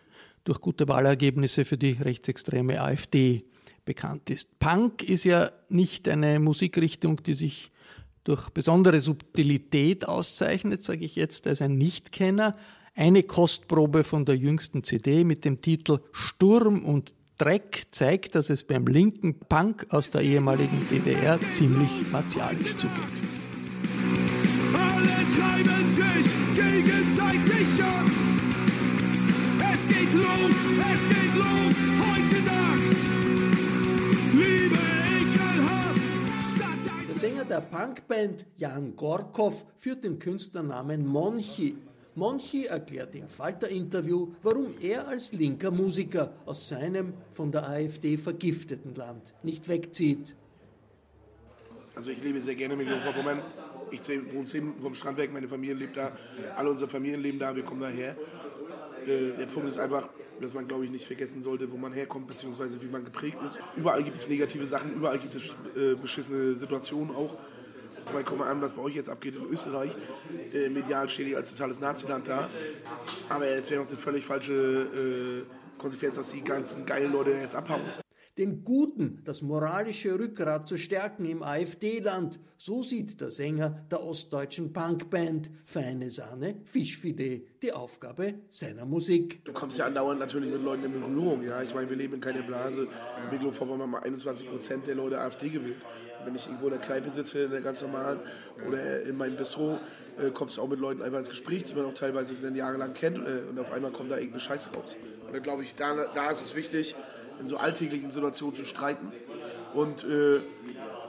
durch 0.47 0.61
gute 0.61 0.87
Wahlergebnisse 0.87 1.65
für 1.65 1.77
die 1.77 1.91
rechtsextreme 1.91 2.81
AfD 2.81 3.43
bekannt 3.83 4.29
ist. 4.29 4.59
Punk 4.59 5.03
ist 5.03 5.25
ja 5.25 5.51
nicht 5.69 6.07
eine 6.07 6.39
Musikrichtung, 6.39 7.21
die 7.23 7.33
sich 7.33 7.71
durch 8.23 8.49
besondere 8.49 9.01
Subtilität 9.01 10.07
auszeichnet, 10.07 10.83
sage 10.83 11.05
ich 11.05 11.15
jetzt 11.15 11.47
als 11.47 11.61
ein 11.61 11.77
Nichtkenner. 11.77 12.55
Eine 12.95 13.23
Kostprobe 13.23 14.03
von 14.03 14.25
der 14.25 14.35
jüngsten 14.35 14.83
CD 14.83 15.23
mit 15.23 15.45
dem 15.45 15.61
Titel 15.61 15.99
Sturm 16.11 16.83
und 16.83 17.13
Dreck 17.37 17.83
zeigt, 17.91 18.35
dass 18.35 18.49
es 18.49 18.63
beim 18.63 18.87
linken 18.87 19.37
Punk 19.39 19.85
aus 19.89 20.11
der 20.11 20.21
ehemaligen 20.21 20.87
DDR 20.89 21.39
ziemlich 21.51 21.89
martialisch 22.11 22.75
zugeht. 22.77 23.03
Alle 24.73 25.07
treiben 25.35 25.91
sich 25.93 26.31
gegenseitig 26.55 27.83
an. 27.83 28.36
Es 29.79 29.87
geht 29.87 30.11
los, 30.11 30.59
es 30.95 31.03
geht 31.07 31.35
los, 31.35 31.75
heute 32.01 32.37
Nacht. 32.45 32.97
Liebe 34.33 34.79
ekelhaft. 35.19 36.01
Der 37.07 37.15
Sänger 37.15 37.45
der 37.45 37.61
Punkband 37.61 38.47
Jan 38.57 38.95
Gorkov 38.95 39.65
führt 39.77 40.03
den 40.03 40.17
Künstlernamen 40.17 41.05
Monchi 41.05 41.77
Monchi 42.15 42.65
erklärt 42.65 43.13
im 43.13 43.27
Falter-Interview, 43.27 44.33
warum 44.41 44.73
er 44.81 45.07
als 45.07 45.31
linker 45.31 45.69
Musiker 45.69 46.33
aus 46.47 46.69
seinem 46.69 47.13
von 47.33 47.51
der 47.51 47.69
AfD 47.69 48.17
vergifteten 48.17 48.95
Land 48.95 49.35
nicht 49.43 49.67
wegzieht. 49.67 50.35
Also 51.93 52.09
ich 52.09 52.23
lebe 52.23 52.41
sehr 52.41 52.55
gerne 52.55 52.73
in 52.73 52.79
Mecklenburg-Vorpommern. 52.79 53.41
Ich 53.91 54.01
wohne 54.09 54.47
Minuten 54.51 54.81
vom 54.81 54.95
Strand 54.95 55.19
weg, 55.19 55.31
meine 55.31 55.47
Familie 55.47 55.75
lebt 55.75 55.95
da, 55.95 56.11
alle 56.55 56.71
unsere 56.71 56.89
Familien 56.89 57.21
leben 57.21 57.37
da, 57.37 57.55
wir 57.55 57.63
kommen 57.63 57.81
daher. 57.81 58.15
Äh, 59.07 59.37
der 59.37 59.45
Punkt 59.45 59.69
ist 59.69 59.79
einfach, 59.79 60.09
dass 60.41 60.53
man, 60.53 60.67
glaube 60.67 60.85
ich, 60.85 60.91
nicht 60.91 61.05
vergessen 61.05 61.41
sollte, 61.41 61.71
wo 61.71 61.77
man 61.77 61.93
herkommt, 61.93 62.27
beziehungsweise 62.27 62.81
wie 62.81 62.87
man 62.87 63.05
geprägt 63.05 63.37
ist. 63.45 63.59
Überall 63.75 64.03
gibt 64.03 64.17
es 64.17 64.27
negative 64.27 64.65
Sachen, 64.65 64.93
überall 64.93 65.17
gibt 65.17 65.35
es 65.35 65.55
äh, 65.75 65.95
beschissene 65.95 66.55
Situationen 66.55 67.15
auch. 67.15 67.35
Ich 68.05 68.13
meine, 68.13 68.25
guck 68.25 68.37
mal 68.37 68.49
an, 68.49 68.61
was 68.61 68.71
bei 68.71 68.81
euch 68.81 68.95
jetzt 68.95 69.09
abgeht 69.09 69.35
in 69.35 69.45
Österreich. 69.49 69.91
Äh, 70.53 70.69
medial 70.69 71.09
steht 71.09 71.27
ihr 71.27 71.37
als 71.37 71.51
totales 71.51 71.79
Naziland 71.79 72.27
da. 72.27 72.47
Aber 73.29 73.45
es 73.47 73.69
wäre 73.69 73.81
noch 73.81 73.89
eine 73.89 73.97
völlig 73.97 74.25
falsche 74.25 74.53
äh, 74.53 75.79
Konsequenz, 75.79 76.15
dass 76.15 76.31
die 76.31 76.43
ganzen 76.43 76.85
geilen 76.85 77.11
Leute 77.11 77.31
jetzt 77.31 77.55
abhauen 77.55 77.81
den 78.37 78.63
Guten 78.63 79.21
das 79.25 79.41
moralische 79.41 80.17
Rückgrat 80.17 80.67
zu 80.67 80.77
stärken 80.77 81.25
im 81.25 81.41
AfD-Land. 81.41 82.39
So 82.57 82.83
sieht 82.83 83.19
der 83.21 83.29
Sänger 83.29 83.85
der 83.89 84.03
ostdeutschen 84.03 84.73
Punkband 84.73 85.49
Feine 85.65 86.11
Sahne 86.11 86.55
Fischfilet 86.65 87.47
die 87.61 87.71
Aufgabe 87.71 88.35
seiner 88.49 88.85
Musik. 88.85 89.43
Du 89.45 89.53
kommst 89.53 89.77
ja 89.77 89.85
andauernd 89.85 90.19
natürlich 90.19 90.51
mit 90.51 90.63
Leuten 90.63 90.85
in 90.85 90.91
Berührung. 90.91 91.43
Ja? 91.43 91.61
Ich 91.61 91.73
meine, 91.73 91.89
wir 91.89 91.97
leben 91.97 92.15
in 92.15 92.21
keiner 92.21 92.41
Blase. 92.41 92.81
In 92.81 93.29
Mecklenburg-Vorpommern 93.31 93.93
haben 93.93 94.03
21 94.03 94.49
Prozent 94.49 94.87
der 94.87 94.95
Leute 94.95 95.19
AfD 95.19 95.49
gewählt. 95.49 95.81
Wenn 96.25 96.35
ich 96.35 96.45
irgendwo 96.45 96.65
in 96.65 96.73
der 96.73 96.81
Kneipe 96.81 97.09
sitze, 97.09 97.43
in 97.43 97.51
der 97.51 97.61
ganz 97.61 97.81
normalen, 97.81 98.19
oder 98.67 99.03
in 99.03 99.15
meinem 99.15 99.37
Bistro, 99.37 99.79
äh, 100.19 100.31
kommst 100.31 100.57
du 100.57 100.61
auch 100.61 100.67
mit 100.67 100.79
Leuten 100.79 101.01
einfach 101.01 101.19
ins 101.19 101.29
Gespräch, 101.29 101.63
die 101.63 101.73
man 101.73 101.85
auch 101.85 101.93
teilweise 101.93 102.33
jahrelang 102.53 102.93
kennt, 102.93 103.17
äh, 103.17 103.43
und 103.49 103.59
auf 103.59 103.71
einmal 103.71 103.91
kommt 103.91 104.11
da 104.11 104.15
irgendeine 104.15 104.41
Scheiße 104.41 104.71
raus. 104.73 104.97
Und 105.25 105.33
da 105.33 105.39
glaube 105.39 105.63
ich, 105.63 105.75
da, 105.75 106.07
da 106.13 106.31
ist 106.31 106.41
es 106.41 106.55
wichtig, 106.55 106.95
in 107.39 107.45
so 107.45 107.57
alltäglichen 107.57 108.11
Situationen 108.11 108.55
zu 108.55 108.65
streiten 108.65 109.11
und 109.73 110.03
äh, 110.03 110.39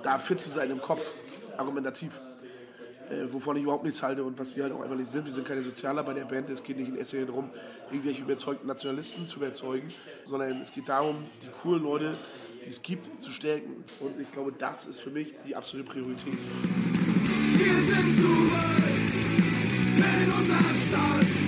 da 0.02 0.18
fit 0.18 0.40
zu 0.40 0.50
sein 0.50 0.70
im 0.70 0.80
Kopf, 0.80 1.04
argumentativ. 1.56 2.12
Äh, 3.10 3.32
wovon 3.32 3.56
ich 3.56 3.62
überhaupt 3.62 3.84
nichts 3.84 4.02
halte 4.02 4.22
und 4.22 4.38
was 4.38 4.54
wir 4.54 4.64
halt 4.64 4.74
auch 4.74 4.82
einfach 4.82 4.96
nicht 4.96 5.10
sind. 5.10 5.24
Wir 5.24 5.32
sind 5.32 5.46
keine 5.46 5.62
Sozialer 5.62 6.02
bei 6.02 6.12
der 6.12 6.26
Band. 6.26 6.50
Es 6.50 6.62
geht 6.62 6.76
nicht 6.76 6.88
in 6.88 6.96
Linie 6.96 7.26
darum, 7.26 7.50
irgendwelche 7.90 8.20
überzeugten 8.20 8.66
Nationalisten 8.66 9.26
zu 9.26 9.38
überzeugen, 9.38 9.88
sondern 10.24 10.60
es 10.60 10.72
geht 10.72 10.90
darum, 10.90 11.24
die 11.42 11.48
coolen 11.62 11.84
Leute, 11.84 12.14
die 12.64 12.68
es 12.68 12.82
gibt, 12.82 13.22
zu 13.22 13.30
stärken. 13.30 13.82
Und 14.00 14.20
ich 14.20 14.30
glaube, 14.30 14.52
das 14.52 14.86
ist 14.86 15.00
für 15.00 15.10
mich 15.10 15.34
die 15.46 15.56
absolute 15.56 15.88
Priorität. 15.88 16.36
Wir 17.56 17.74
sind 17.74 18.16
zurück 18.16 18.52
in 19.96 20.32
unserer 20.32 20.74
Stadt. 20.74 21.47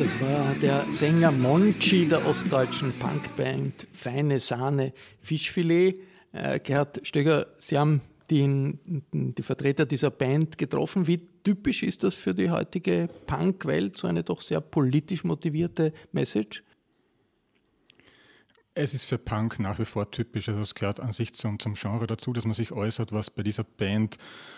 Das 0.00 0.18
war 0.22 0.54
der 0.54 0.86
Sänger 0.92 1.30
Monchi 1.30 2.08
der 2.08 2.26
ostdeutschen 2.26 2.90
Punkband 2.90 3.86
Feine 3.92 4.40
Sahne 4.40 4.94
Fischfilet. 5.20 6.00
Äh, 6.32 6.58
Gerhard 6.60 7.06
Stöger, 7.06 7.48
Sie 7.58 7.76
haben 7.76 8.00
die, 8.30 8.78
die 9.12 9.42
Vertreter 9.42 9.84
dieser 9.84 10.10
Band 10.10 10.56
getroffen. 10.56 11.06
Wie 11.06 11.18
typisch 11.44 11.82
ist 11.82 12.02
das 12.02 12.14
für 12.14 12.32
die 12.32 12.50
heutige 12.50 13.10
Punkwelt, 13.26 13.98
so 13.98 14.06
eine 14.06 14.22
doch 14.22 14.40
sehr 14.40 14.62
politisch 14.62 15.22
motivierte 15.22 15.92
Message? 16.12 16.62
Es 18.72 18.94
ist 18.94 19.04
für 19.04 19.18
Punk 19.18 19.58
nach 19.58 19.78
wie 19.78 19.84
vor 19.84 20.10
typisch, 20.10 20.48
also 20.48 20.62
es 20.62 20.74
gehört 20.74 21.00
an 21.00 21.12
sich 21.12 21.34
zum, 21.34 21.58
zum 21.58 21.74
Genre 21.74 22.06
dazu, 22.06 22.32
dass 22.32 22.46
man 22.46 22.54
sich 22.54 22.72
äußert, 22.72 23.12
was 23.12 23.28
bei 23.28 23.42
dieser 23.42 23.64
Band 23.64 24.16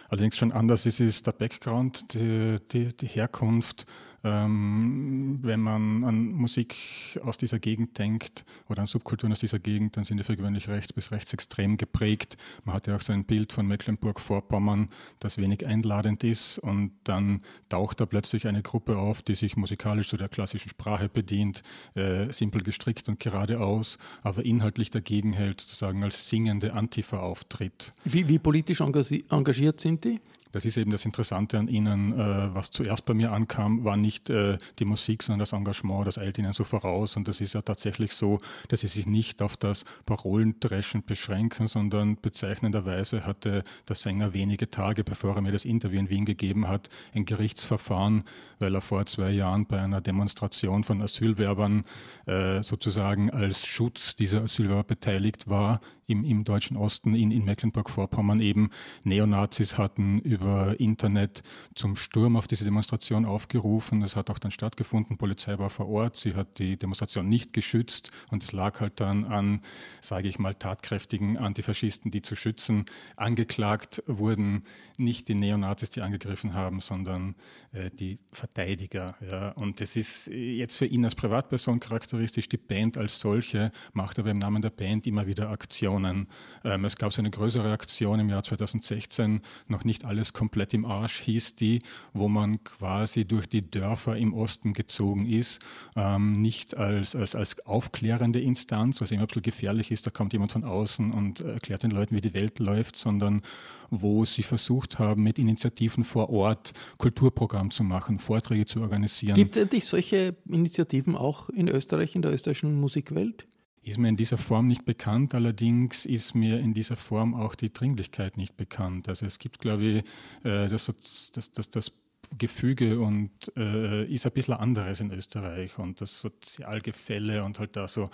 allerdings 0.09 0.37
schon 0.37 0.53
anders 0.53 0.87
ist, 0.87 1.01
ist 1.01 1.27
der 1.27 1.33
Background, 1.33 2.15
die, 2.15 2.59
die, 2.71 2.97
die 2.97 3.07
Herkunft, 3.09 3.87
ähm, 4.25 5.39
wenn 5.43 5.61
man 5.61 6.05
an 6.05 6.33
Musik 6.33 6.77
aus 7.25 7.39
dieser 7.39 7.59
Gegend 7.59 7.99
denkt 7.99 8.45
oder 8.69 8.81
an 8.81 8.87
Subkulturen 8.87 9.33
aus 9.33 9.41
dieser 9.41 9.59
Gegend, 9.59 9.97
dann 9.97 10.05
sind 10.05 10.19
die 10.19 10.25
für 10.25 10.37
gewöhnlich 10.37 10.69
rechts 10.69 10.93
bis 10.93 11.11
rechtsextrem 11.11 11.77
geprägt. 11.77 12.37
Man 12.65 12.75
hat 12.75 12.87
ja 12.87 12.97
auch 12.97 13.01
so 13.01 13.13
ein 13.13 13.25
Bild 13.25 13.53
von 13.53 13.67
Mecklenburg-Vorpommern, 13.67 14.89
das 15.21 15.39
wenig 15.39 15.67
einladend 15.67 16.25
ist 16.25 16.59
und 16.59 16.93
dann 17.05 17.43
taucht 17.69 18.01
da 18.01 18.07
plötzlich 18.07 18.47
eine 18.47 18.63
Gruppe 18.63 18.97
auf, 18.97 19.23
die 19.23 19.35
sich 19.35 19.57
musikalisch 19.57 20.09
zu 20.09 20.17
der 20.17 20.29
klassischen 20.29 20.69
Sprache 20.69 21.09
bedient, 21.09 21.63
äh, 21.95 22.33
simpel 22.33 22.63
gestrickt 22.63 23.09
und 23.09 23.19
geradeaus, 23.19 23.99
aber 24.23 24.45
inhaltlich 24.45 24.91
dagegen 24.91 25.33
hält, 25.33 25.61
sozusagen 25.61 26.03
als 26.05 26.29
singende 26.29 26.75
Antifa 26.75 27.21
auftritt. 27.21 27.93
Wie, 28.05 28.29
wie 28.29 28.39
politisch 28.39 28.81
engagiert 28.81 29.81
sind 29.81 30.05
die? 30.05 30.21
Das 30.53 30.65
ist 30.65 30.77
eben 30.77 30.91
das 30.91 31.05
Interessante 31.05 31.59
an 31.59 31.69
Ihnen. 31.69 32.13
Äh, 32.13 32.55
was 32.55 32.71
zuerst 32.71 33.05
bei 33.07 33.15
mir 33.15 33.33
ankam, 33.33 33.85
war 33.85 33.97
nicht 33.97 34.31
äh, 34.31 34.59
die 34.79 34.85
Musik, 34.85 35.23
sondern 35.23 35.41
das 35.41 35.53
Engagement. 35.53 36.07
Das 36.07 36.19
eilt 36.19 36.39
Ihnen 36.39 36.53
so 36.53 36.65
voraus. 36.65 37.17
Und 37.17 37.27
das 37.27 37.41
ist 37.41 37.55
ja 37.55 37.63
tatsächlich 37.63 38.13
so, 38.13 38.39
dass 38.69 38.81
Sie 38.81 38.87
sich 38.87 39.07
nicht 39.07 39.43
auf 39.43 39.57
das 39.57 39.85
Parolendreschen 40.07 41.05
beschränken, 41.05 41.67
sondern 41.67 42.17
bezeichnenderweise 42.17 43.27
hatte 43.27 43.65
der 43.89 43.97
Sänger 43.97 44.35
wenige 44.35 44.71
Tage, 44.71 45.05
bevor 45.05 45.37
er 45.37 45.43
mir 45.43 45.53
das 45.53 45.65
Interview 45.65 45.99
in 45.99 46.11
Wien 46.11 46.25
gegeben 46.25 46.69
hat, 46.69 46.91
ein 47.15 47.25
Gerichtsverfahren, 47.25 48.25
weil 48.59 48.75
er 48.75 48.81
vor 48.81 49.05
zwei 49.07 49.31
Jahren 49.31 49.67
bei 49.67 49.81
einer 49.81 50.01
Demonstration 50.01 50.85
von 50.85 51.03
Asylwerbern 51.03 51.85
äh, 52.27 52.63
sozusagen 52.63 53.31
als 53.31 53.67
Schutz 53.67 54.17
dieser 54.17 54.43
Asylwerber 54.43 54.85
beteiligt 54.85 55.49
war 55.49 55.81
im, 56.13 56.25
im 56.25 56.45
deutschen 56.45 56.77
Osten, 56.77 57.15
in, 57.15 57.31
in 57.31 57.45
Mecklenburg-Vorpommern 57.45 58.41
eben 58.41 58.71
Neonazis 59.05 59.79
hatten 59.79 60.21
über 60.21 60.79
Internet 60.79 61.43
zum 61.75 61.97
Sturm 61.97 62.37
auf 62.37 62.47
diese 62.47 62.65
Demonstration 62.65 63.25
aufgerufen. 63.25 64.01
Das 64.01 64.15
hat 64.15 64.31
auch 64.31 64.39
dann 64.39 64.51
stattgefunden. 64.51 65.17
Polizei 65.17 65.59
war 65.59 65.71
vor 65.71 65.89
Ort. 65.89 66.17
Sie 66.17 66.35
hat 66.35 66.59
die 66.59 66.77
Demonstration 66.77 67.29
nicht 67.29 67.53
geschützt 67.53 68.11
und 68.31 68.43
es 68.43 68.53
lag 68.53 68.81
halt 68.81 69.01
dann 69.01 69.25
an, 69.25 69.63
sage 70.01 70.29
ich 70.29 70.39
mal, 70.39 70.55
tatkräftigen 70.55 71.39
Antifaschisten, 71.39 72.11
die 72.11 72.23
zu 72.23 72.37
schützen. 72.37 72.85
Angeklagt 73.17 74.03
wurden 74.07 74.65
nicht 74.99 75.29
die 75.29 75.35
Neonazis, 75.35 75.91
die 75.91 76.03
angegriffen 76.03 76.55
haben, 76.55 76.81
sondern 76.81 77.35
äh, 77.73 77.91
die 77.91 78.19
Verteidiger. 78.33 79.17
Ja. 79.29 79.51
Und 79.53 79.81
das 79.81 79.97
ist 79.97 80.27
jetzt 80.29 80.77
für 80.77 80.87
ihn 80.87 81.05
als 81.05 81.15
Privatperson 81.15 81.81
charakteristisch. 81.81 82.49
Die 82.49 82.57
Band 82.57 82.99
als 82.99 83.19
solche 83.19 83.73
macht 83.93 84.19
aber 84.19 84.31
im 84.31 84.39
Namen 84.39 84.63
der 84.63 84.71
Band 84.71 85.07
immer 85.07 85.27
wieder 85.27 85.51
Aktionen. 85.51 86.02
Aktionen. 86.03 86.29
Ähm, 86.65 86.85
es 86.85 86.97
gab 86.97 87.13
so 87.13 87.21
eine 87.21 87.31
größere 87.31 87.71
Aktion 87.73 88.21
im 88.21 88.29
Jahr 88.29 88.43
2016, 88.43 89.41
noch 89.69 89.85
nicht 89.85 90.05
alles 90.05 90.33
komplett 90.33 90.75
im 90.75 90.85
Arsch 90.85 91.21
hieß 91.21 91.57
die, 91.57 91.81
wo 92.13 92.29
man 92.29 92.63
quasi 92.65 93.25
durch 93.25 93.49
die 93.49 93.69
Dörfer 93.69 94.17
im 94.17 94.33
Osten 94.35 94.73
gezogen 94.73 95.27
ist, 95.27 95.61
ähm, 95.97 96.41
nicht 96.41 96.77
als, 96.77 97.17
als, 97.17 97.35
als 97.35 97.59
aufklärende 97.67 98.41
Instanz, 98.41 99.01
was 99.01 99.11
immer 99.11 99.23
ein 99.23 99.27
bisschen 99.27 99.43
gefährlich 99.43 99.91
ist, 99.91 100.07
da 100.07 100.11
kommt 100.11 100.33
jemand 100.33 100.53
von 100.53 100.65
außen 100.65 101.13
und 101.13 101.41
erklärt 101.41 101.83
den 101.83 101.91
Leuten, 101.91 102.15
wie 102.15 102.21
die 102.21 102.35
Welt 102.35 102.59
läuft, 102.59 102.97
sondern 102.97 103.43
wo 103.91 104.25
sie 104.25 104.43
versucht 104.43 104.99
haben, 104.99 105.23
mit 105.23 105.39
Initiativen 105.39 106.05
vor 106.05 106.31
Ort 106.31 106.73
Kulturprogramm 106.97 107.71
zu 107.71 107.85
machen, 107.85 108.19
Vorträge 108.19 108.65
zu 108.65 108.81
organisieren. 108.81 109.35
Gibt 109.35 109.57
es 109.57 109.89
solche 109.89 110.35
Initiativen 110.49 111.15
auch 111.15 111.51
in 111.51 111.69
Österreich, 111.69 112.15
in 112.15 112.23
der 112.23 112.33
österreichischen 112.33 112.81
Musikwelt? 112.81 113.47
Ist 113.85 113.99
mir 113.99 114.09
in 114.09 114.17
dieser 114.17 114.39
Form 114.39 114.69
nicht 114.69 114.85
bekannt, 114.85 115.35
allerdings 115.35 116.07
ist 116.07 116.35
mir 116.35 116.61
in 116.61 116.73
dieser 116.73 116.97
Form 116.97 117.35
auch 117.35 117.57
die 117.57 117.73
Dringlichkeit 117.73 118.37
nicht 118.37 118.57
bekannt. 118.57 119.09
Also 119.09 119.27
es 119.27 119.41
gibt, 119.41 119.59
glaube 119.59 119.83
ich, 119.85 120.05
äh, 120.45 120.69
das, 120.69 120.87
das, 121.33 121.51
das, 121.53 121.71
das 121.71 121.93
Gefüge 122.39 123.01
und 123.01 123.31
äh, 123.57 124.05
ist 124.05 124.27
ein 124.27 124.33
bisschen 124.33 124.55
anderes 124.55 125.01
in 125.01 125.11
Österreich 125.13 125.79
und 125.79 126.01
das 126.01 126.21
Sozialgefälle 126.21 127.45
und 127.45 127.59
halt 127.59 127.77
da 127.77 127.89
so 127.89 128.05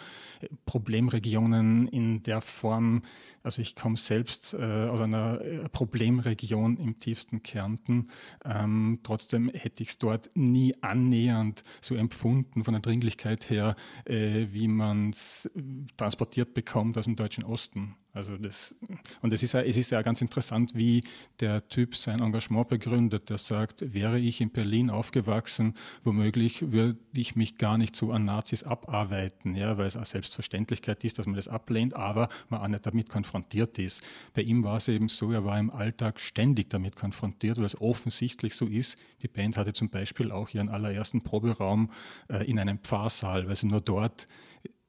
äh, 0.41 0.49
Problemregionen 0.67 1.87
in 1.89 2.23
der 2.23 2.41
Form, 2.41 3.03
also 3.43 3.63
ich 3.63 3.77
komme 3.77 3.97
selbst 3.97 4.55
äh, 4.55 4.87
aus 4.89 5.01
einer 5.01 5.41
äh, 5.41 5.69
Problemregion 5.69 6.79
im 6.79 6.99
tiefsten 6.99 7.43
Kärnten, 7.43 8.09
ähm, 8.45 9.01
trotzdem 9.03 9.51
hätte 9.51 9.83
ich 9.83 9.91
es 9.91 9.99
dort 9.99 10.31
nie 10.35 10.75
annähernd 10.81 11.63
so 11.81 11.95
empfunden 11.95 12.65
von 12.65 12.75
der 12.75 12.83
Dringlichkeit 12.83 13.51
her, 13.51 13.77
äh, 14.05 14.47
wie 14.51 14.69
man 14.69 15.11
es 15.11 15.49
transportiert 15.97 16.55
bekommt 16.55 16.99
aus 16.99 17.05
dem 17.05 17.17
deutschen 17.17 17.45
Osten. 17.45 17.95
Also 18.19 18.37
das, 18.37 18.75
und 19.23 19.33
es 19.33 19.45
ist, 19.45 19.53
ja, 19.53 19.63
es 19.63 19.77
ist 19.77 19.93
ja 19.93 20.03
ganz 20.03 20.21
interessant, 20.23 20.75
wie 20.75 21.05
der 21.39 21.69
Typ 21.69 21.95
sein 21.95 22.21
Engagement 22.21 22.69
begründet. 22.69 23.31
Der 23.31 23.39
sagt, 23.39 23.95
wäre 23.99 24.21
ich 24.21 24.41
in 24.41 24.51
Berlin 24.51 24.91
aufgewachsen, 24.91 25.75
womöglich 26.05 26.71
würde 26.71 26.99
ich 27.13 27.35
mich 27.35 27.59
gar 27.59 27.79
nicht 27.79 27.97
so 27.97 28.13
an 28.13 28.25
Nazis 28.25 28.63
abarbeiten, 28.63 29.57
ja, 29.57 29.77
weil 29.77 29.87
es 29.87 29.97
eine 29.97 30.07
Selbstverständlichkeit 30.07 31.03
ist, 31.03 31.19
dass 31.19 31.27
man 31.27 31.35
das 31.35 31.49
ablehnt, 31.49 31.95
aber 31.95 32.29
man 32.49 32.61
auch 32.61 32.69
nicht 32.69 32.87
damit 32.87 33.09
konfrontiert 33.09 33.77
ist. 33.79 34.05
Bei 34.35 34.43
ihm 34.43 34.63
war 34.63 34.77
es 34.77 34.87
eben 34.87 35.09
so, 35.09 35.33
er 35.33 35.45
war 35.45 35.59
im 35.59 35.71
Alltag 35.71 36.21
ständig 36.21 36.71
damit 36.71 36.95
konfrontiert, 36.95 37.59
weil 37.59 37.65
es 37.65 37.81
offensichtlich 37.81 38.55
so 38.55 38.67
ist. 38.67 38.97
Die 39.23 39.29
Band 39.29 39.57
hatte 39.57 39.73
zum 39.73 39.89
Beispiel 39.89 40.31
auch 40.31 40.51
ihren 40.51 40.69
allerersten 40.69 41.21
Proberaum 41.23 41.91
äh, 42.29 42.49
in 42.49 42.61
einem 42.61 42.79
Pfarrsaal, 42.79 43.49
weil 43.49 43.57
sie 43.57 43.67
nur 43.67 43.81
dort 43.81 44.27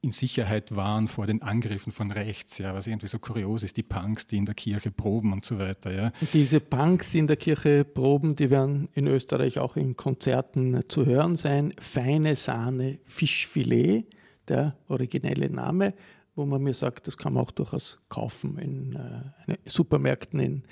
in 0.02 0.12
Sicherheit 0.12 0.76
waren 0.76 1.08
vor 1.08 1.26
den 1.26 1.42
Angriffen 1.42 1.92
von 1.92 2.12
rechts, 2.12 2.58
ja, 2.58 2.74
was 2.74 2.88
irgendwie 2.88 3.08
so 3.08 3.20
kurios 3.20 3.64
ist, 3.64 3.76
die 3.76 3.84
Punks, 3.84 4.28
die 4.28 4.38
in 4.38 4.46
der 4.46 4.56
Kirche 4.56 4.92
proben 4.92 5.34
und 5.34 5.44
so 5.44 5.60
weiter. 5.60 5.92
Ja. 5.92 6.12
Diese 6.34 6.62
Punks, 6.62 7.14
in 7.14 7.28
der 7.28 7.36
Kirche 7.36 7.84
proben, 7.84 8.36
die 8.36 8.50
werden 8.50 8.88
in 8.94 9.08
Österreich 9.08 9.60
auch 9.60 9.76
in 9.76 9.98
Konzerten 9.98 10.82
zu 10.88 11.06
hören 11.06 11.36
sein. 11.36 11.74
Feine 11.80 12.38
Sahne 12.38 13.00
Fischfilet, 13.04 14.06
der 14.48 14.78
originelle 14.88 15.50
Name, 15.50 15.94
wo 16.36 16.46
man 16.46 16.64
mir 16.64 16.74
sagt, 16.74 17.08
das 17.08 17.18
kann 17.18 17.34
man 17.34 17.44
auch 17.44 17.52
durchaus 17.52 18.00
kaufen 18.08 18.58
in 18.58 18.96
äh, 18.96 19.58
Supermärkten 19.66 20.40
in 20.40 20.64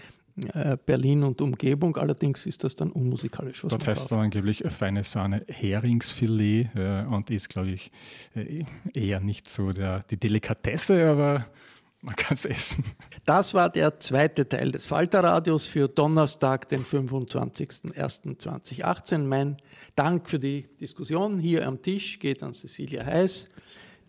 Berlin 0.85 1.23
und 1.23 1.41
Umgebung. 1.41 1.97
Allerdings 1.97 2.45
ist 2.45 2.63
das 2.63 2.75
dann 2.75 2.91
unmusikalisch. 2.91 3.63
Was 3.63 3.71
Dort 3.71 3.88
heißt 3.88 4.11
dann 4.11 4.19
angeblich 4.19 4.63
feine 4.69 5.03
Sahne 5.03 5.43
Heringsfilet 5.47 6.69
äh, 6.75 7.05
und 7.09 7.31
ist, 7.31 7.49
glaube 7.49 7.71
ich, 7.71 7.91
äh, 8.35 8.61
eher 8.93 9.19
nicht 9.19 9.49
so 9.49 9.71
der, 9.71 10.03
die 10.09 10.17
Delikatesse, 10.17 11.09
aber 11.09 11.47
man 12.01 12.15
kann 12.15 12.35
es 12.35 12.45
essen. 12.45 12.83
Das 13.25 13.55
war 13.55 13.69
der 13.69 13.99
zweite 13.99 14.47
Teil 14.47 14.71
des 14.71 14.85
Falterradios 14.85 15.65
für 15.65 15.88
Donnerstag, 15.88 16.69
den 16.69 16.85
25.01.2018. 16.85 19.17
Mein 19.19 19.57
Dank 19.95 20.29
für 20.29 20.38
die 20.38 20.67
Diskussion 20.79 21.39
hier 21.39 21.67
am 21.67 21.81
Tisch 21.81 22.19
geht 22.19 22.43
an 22.43 22.53
Cecilia 22.53 23.03
Heiß, 23.03 23.49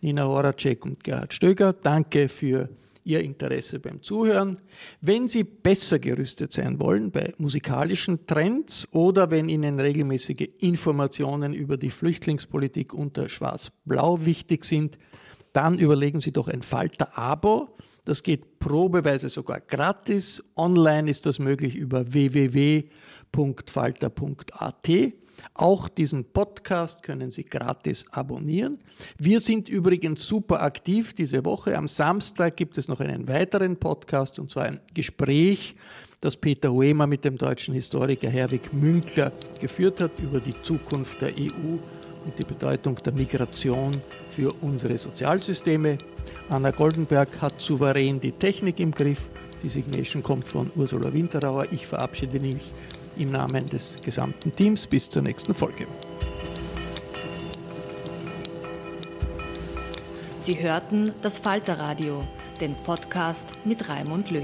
Nina 0.01 0.25
Horacek 0.25 0.85
und 0.85 1.03
Gerhard 1.03 1.33
Stöger. 1.33 1.73
Danke 1.73 2.29
für 2.29 2.67
die 2.67 2.88
Ihr 3.09 3.21
Interesse 3.21 3.79
beim 3.79 4.03
Zuhören. 4.03 4.57
Wenn 5.01 5.27
Sie 5.27 5.43
besser 5.43 5.97
gerüstet 5.97 6.53
sein 6.53 6.79
wollen 6.79 7.09
bei 7.09 7.33
musikalischen 7.39 8.27
Trends 8.27 8.87
oder 8.91 9.31
wenn 9.31 9.49
Ihnen 9.49 9.79
regelmäßige 9.79 10.47
Informationen 10.59 11.55
über 11.55 11.77
die 11.77 11.89
Flüchtlingspolitik 11.89 12.93
unter 12.93 13.27
Schwarz-Blau 13.27 14.25
wichtig 14.25 14.63
sind, 14.63 14.99
dann 15.53 15.79
überlegen 15.79 16.21
Sie 16.21 16.31
doch 16.31 16.47
ein 16.47 16.61
Falter-Abo. 16.61 17.75
Das 18.05 18.21
geht 18.21 18.59
probeweise 18.59 19.29
sogar 19.29 19.59
gratis. 19.59 20.43
Online 20.55 21.09
ist 21.09 21.25
das 21.25 21.39
möglich 21.39 21.75
über 21.75 22.13
www.falter.at. 22.13 22.89
Auch 25.53 25.89
diesen 25.89 26.25
Podcast 26.25 27.03
können 27.03 27.31
Sie 27.31 27.43
gratis 27.43 28.05
abonnieren. 28.11 28.79
Wir 29.17 29.39
sind 29.39 29.69
übrigens 29.69 30.25
super 30.25 30.61
aktiv 30.61 31.13
diese 31.13 31.43
Woche. 31.45 31.77
Am 31.77 31.87
Samstag 31.87 32.57
gibt 32.57 32.77
es 32.77 32.87
noch 32.87 32.99
einen 32.99 33.27
weiteren 33.27 33.77
Podcast 33.77 34.39
und 34.39 34.49
zwar 34.49 34.65
ein 34.65 34.79
Gespräch, 34.93 35.75
das 36.21 36.35
Peter 36.35 36.71
Huemer 36.71 37.07
mit 37.07 37.23
dem 37.23 37.37
deutschen 37.37 37.73
Historiker 37.73 38.29
Herwig 38.29 38.73
Münkler 38.73 39.31
geführt 39.59 40.01
hat 40.01 40.11
über 40.21 40.39
die 40.39 40.59
Zukunft 40.61 41.21
der 41.21 41.29
EU 41.29 41.77
und 42.25 42.37
die 42.37 42.43
Bedeutung 42.43 42.95
der 42.95 43.13
Migration 43.13 43.91
für 44.31 44.53
unsere 44.61 44.97
Sozialsysteme. 44.97 45.97
Anna 46.49 46.71
Goldenberg 46.71 47.29
hat 47.41 47.61
souverän 47.61 48.19
die 48.19 48.31
Technik 48.31 48.79
im 48.79 48.91
Griff. 48.91 49.21
Die 49.63 49.69
Signation 49.69 50.23
kommt 50.23 50.47
von 50.47 50.71
Ursula 50.75 51.13
Winterauer. 51.13 51.67
Ich 51.71 51.85
verabschiede 51.85 52.39
mich 52.39 52.71
im 53.19 53.31
Namen 53.31 53.69
des 53.69 53.95
gesamten 54.03 54.55
Teams 54.55 54.87
bis 54.87 55.09
zur 55.09 55.21
nächsten 55.21 55.53
Folge. 55.53 55.85
Sie 60.41 60.59
hörten 60.59 61.11
das 61.21 61.37
Falterradio, 61.37 62.23
den 62.59 62.73
Podcast 62.83 63.51
mit 63.65 63.87
Raimund 63.89 64.31
Löw. 64.31 64.43